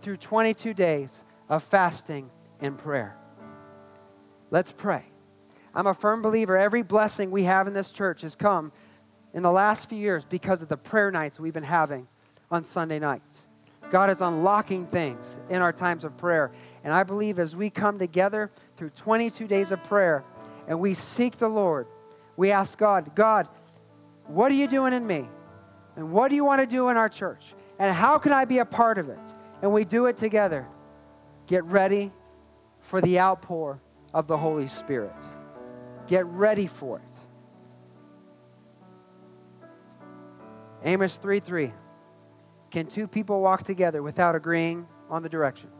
[0.00, 3.16] through 22 days of fasting and prayer.
[4.50, 5.04] Let's pray.
[5.74, 8.72] I'm a firm believer every blessing we have in this church has come
[9.34, 12.08] in the last few years because of the prayer nights we've been having
[12.50, 13.37] on Sunday nights.
[13.90, 16.50] God is unlocking things in our times of prayer.
[16.84, 20.24] And I believe as we come together through 22 days of prayer
[20.66, 21.86] and we seek the Lord,
[22.36, 23.48] we ask God, God,
[24.26, 25.26] what are you doing in me?
[25.96, 27.54] And what do you want to do in our church?
[27.78, 29.18] And how can I be a part of it?
[29.62, 30.66] And we do it together.
[31.46, 32.12] Get ready
[32.82, 33.80] for the outpour
[34.14, 35.12] of the Holy Spirit.
[36.06, 37.02] Get ready for it.
[40.84, 41.72] Amos 3 3.
[42.70, 45.70] Can two people walk together without agreeing on the direction?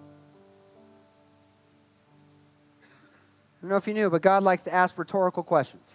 [2.82, 5.92] I don't know if you knew, but God likes to ask rhetorical questions.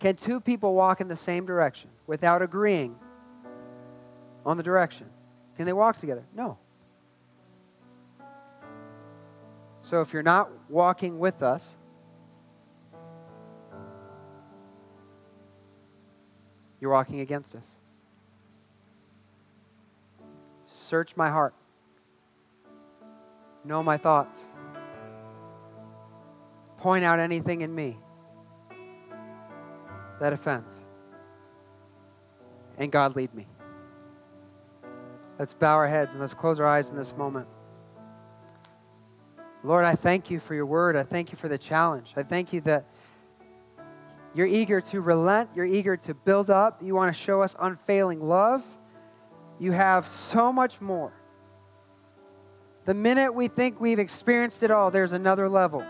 [0.00, 2.96] Can two people walk in the same direction without agreeing
[4.44, 5.06] on the direction?
[5.56, 6.24] Can they walk together?
[6.34, 6.58] No.
[9.82, 11.70] So if you're not walking with us,
[16.80, 17.73] you're walking against us.
[20.84, 21.54] Search my heart.
[23.64, 24.44] know my thoughts,
[26.76, 27.96] point out anything in me
[30.20, 30.74] that offends.
[32.76, 33.46] And God, lead me.
[35.38, 37.48] Let's bow our heads and let's close our eyes in this moment.
[39.62, 40.96] Lord, I thank you for your word.
[40.96, 42.12] I thank you for the challenge.
[42.14, 42.84] I thank you that
[44.34, 48.20] you're eager to relent, you're eager to build up, you want to show us unfailing
[48.20, 48.62] love.
[49.58, 51.12] You have so much more.
[52.84, 55.84] The minute we think we've experienced it all, there's another level.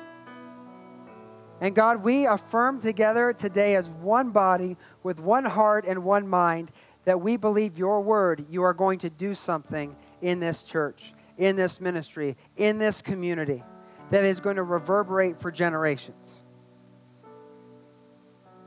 [1.60, 6.70] And God, we affirm together today as one body with one heart and one mind
[7.04, 11.56] that we believe your word, you are going to do something in this church, in
[11.56, 13.62] this ministry, in this community
[14.10, 16.24] that is going to reverberate for generations.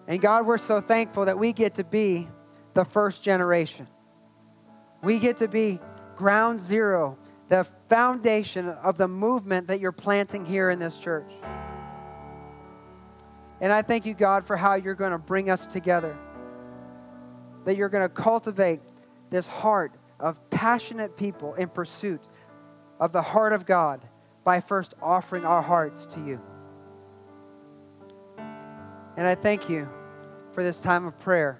[0.07, 2.27] And God, we're so thankful that we get to be
[2.73, 3.87] the first generation.
[5.01, 5.79] We get to be
[6.15, 7.17] ground zero,
[7.49, 11.31] the foundation of the movement that you're planting here in this church.
[13.59, 16.17] And I thank you, God, for how you're going to bring us together
[17.67, 18.79] that you're going to cultivate
[19.29, 19.91] this heart
[20.21, 22.21] of passionate people in pursuit
[22.97, 23.99] of the heart of God
[24.45, 26.41] by first offering our hearts to you.
[29.17, 29.89] And I thank you
[30.53, 31.59] for this time of prayer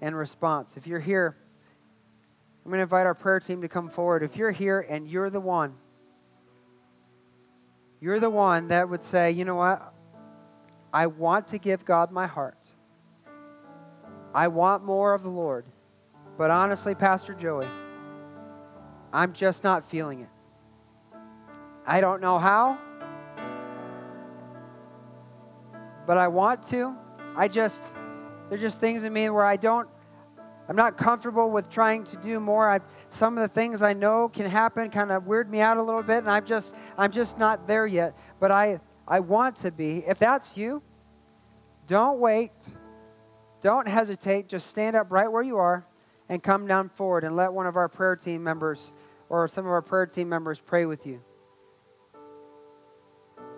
[0.00, 0.76] and response.
[0.76, 1.36] If you're here,
[2.64, 4.22] I'm going to invite our prayer team to come forward.
[4.22, 5.74] If you're here and you're the one,
[8.00, 9.92] you're the one that would say, you know what?
[10.92, 12.58] I want to give God my heart.
[14.34, 15.64] I want more of the Lord.
[16.38, 17.66] But honestly, Pastor Joey,
[19.12, 20.28] I'm just not feeling it.
[21.86, 22.78] I don't know how,
[26.06, 26.96] but I want to.
[27.36, 27.82] I just,
[28.48, 29.88] there's just things in me where I don't,
[30.68, 32.70] I'm not comfortable with trying to do more.
[32.70, 35.82] I, some of the things I know can happen kind of weird me out a
[35.82, 38.16] little bit, and I'm just, I'm just not there yet.
[38.38, 39.98] But I, I want to be.
[39.98, 40.82] If that's you,
[41.88, 42.52] don't wait.
[43.60, 44.48] Don't hesitate.
[44.48, 45.84] Just stand up right where you are
[46.28, 48.94] and come down forward and let one of our prayer team members
[49.28, 51.20] or some of our prayer team members pray with you.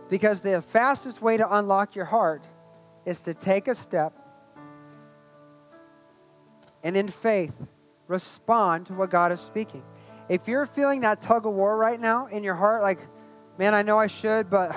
[0.08, 2.42] Because the fastest way to unlock your heart
[3.04, 4.12] is to take a step
[6.84, 7.68] and in faith
[8.06, 9.82] respond to what God is speaking.
[10.28, 13.00] If you're feeling that tug of war right now in your heart, like,
[13.58, 14.70] man, I know I should, but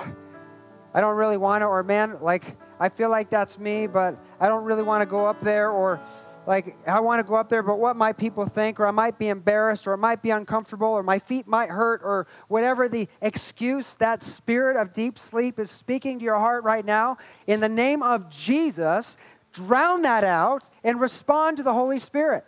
[0.94, 4.48] I don't really want to, or man, like, I feel like that's me, but I
[4.48, 6.00] don't really want to go up there, or
[6.46, 9.18] like I want to go up there, but what might people think, or I might
[9.18, 13.08] be embarrassed, or I might be uncomfortable, or my feet might hurt, or whatever the
[13.20, 17.68] excuse that spirit of deep sleep is speaking to your heart right now, in the
[17.68, 19.16] name of Jesus,
[19.52, 22.44] drown that out and respond to the Holy Spirit.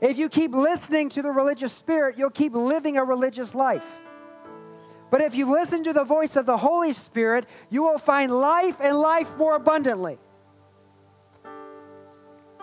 [0.00, 4.00] If you keep listening to the religious spirit, you'll keep living a religious life.
[5.12, 8.78] But if you listen to the voice of the Holy Spirit, you will find life
[8.82, 10.18] and life more abundantly.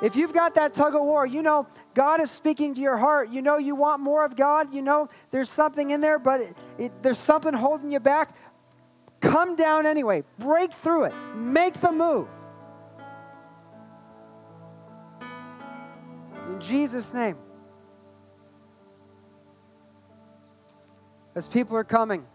[0.01, 3.29] If you've got that tug of war, you know God is speaking to your heart.
[3.29, 4.73] You know you want more of God.
[4.73, 8.35] You know there's something in there, but it, it, there's something holding you back.
[9.19, 10.23] Come down anyway.
[10.39, 11.13] Break through it.
[11.35, 12.27] Make the move.
[16.49, 17.37] In Jesus' name.
[21.35, 22.25] As people are coming,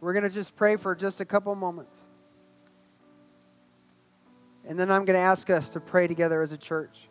[0.00, 1.96] we're going to just pray for just a couple moments.
[4.66, 7.08] And then I'm going to ask us to pray together as a church.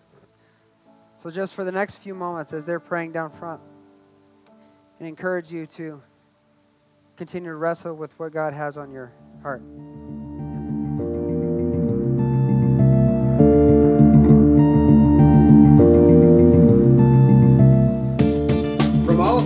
[1.21, 3.61] So, just for the next few moments, as they're praying down front,
[4.99, 6.01] and encourage you to
[7.15, 9.61] continue to wrestle with what God has on your heart.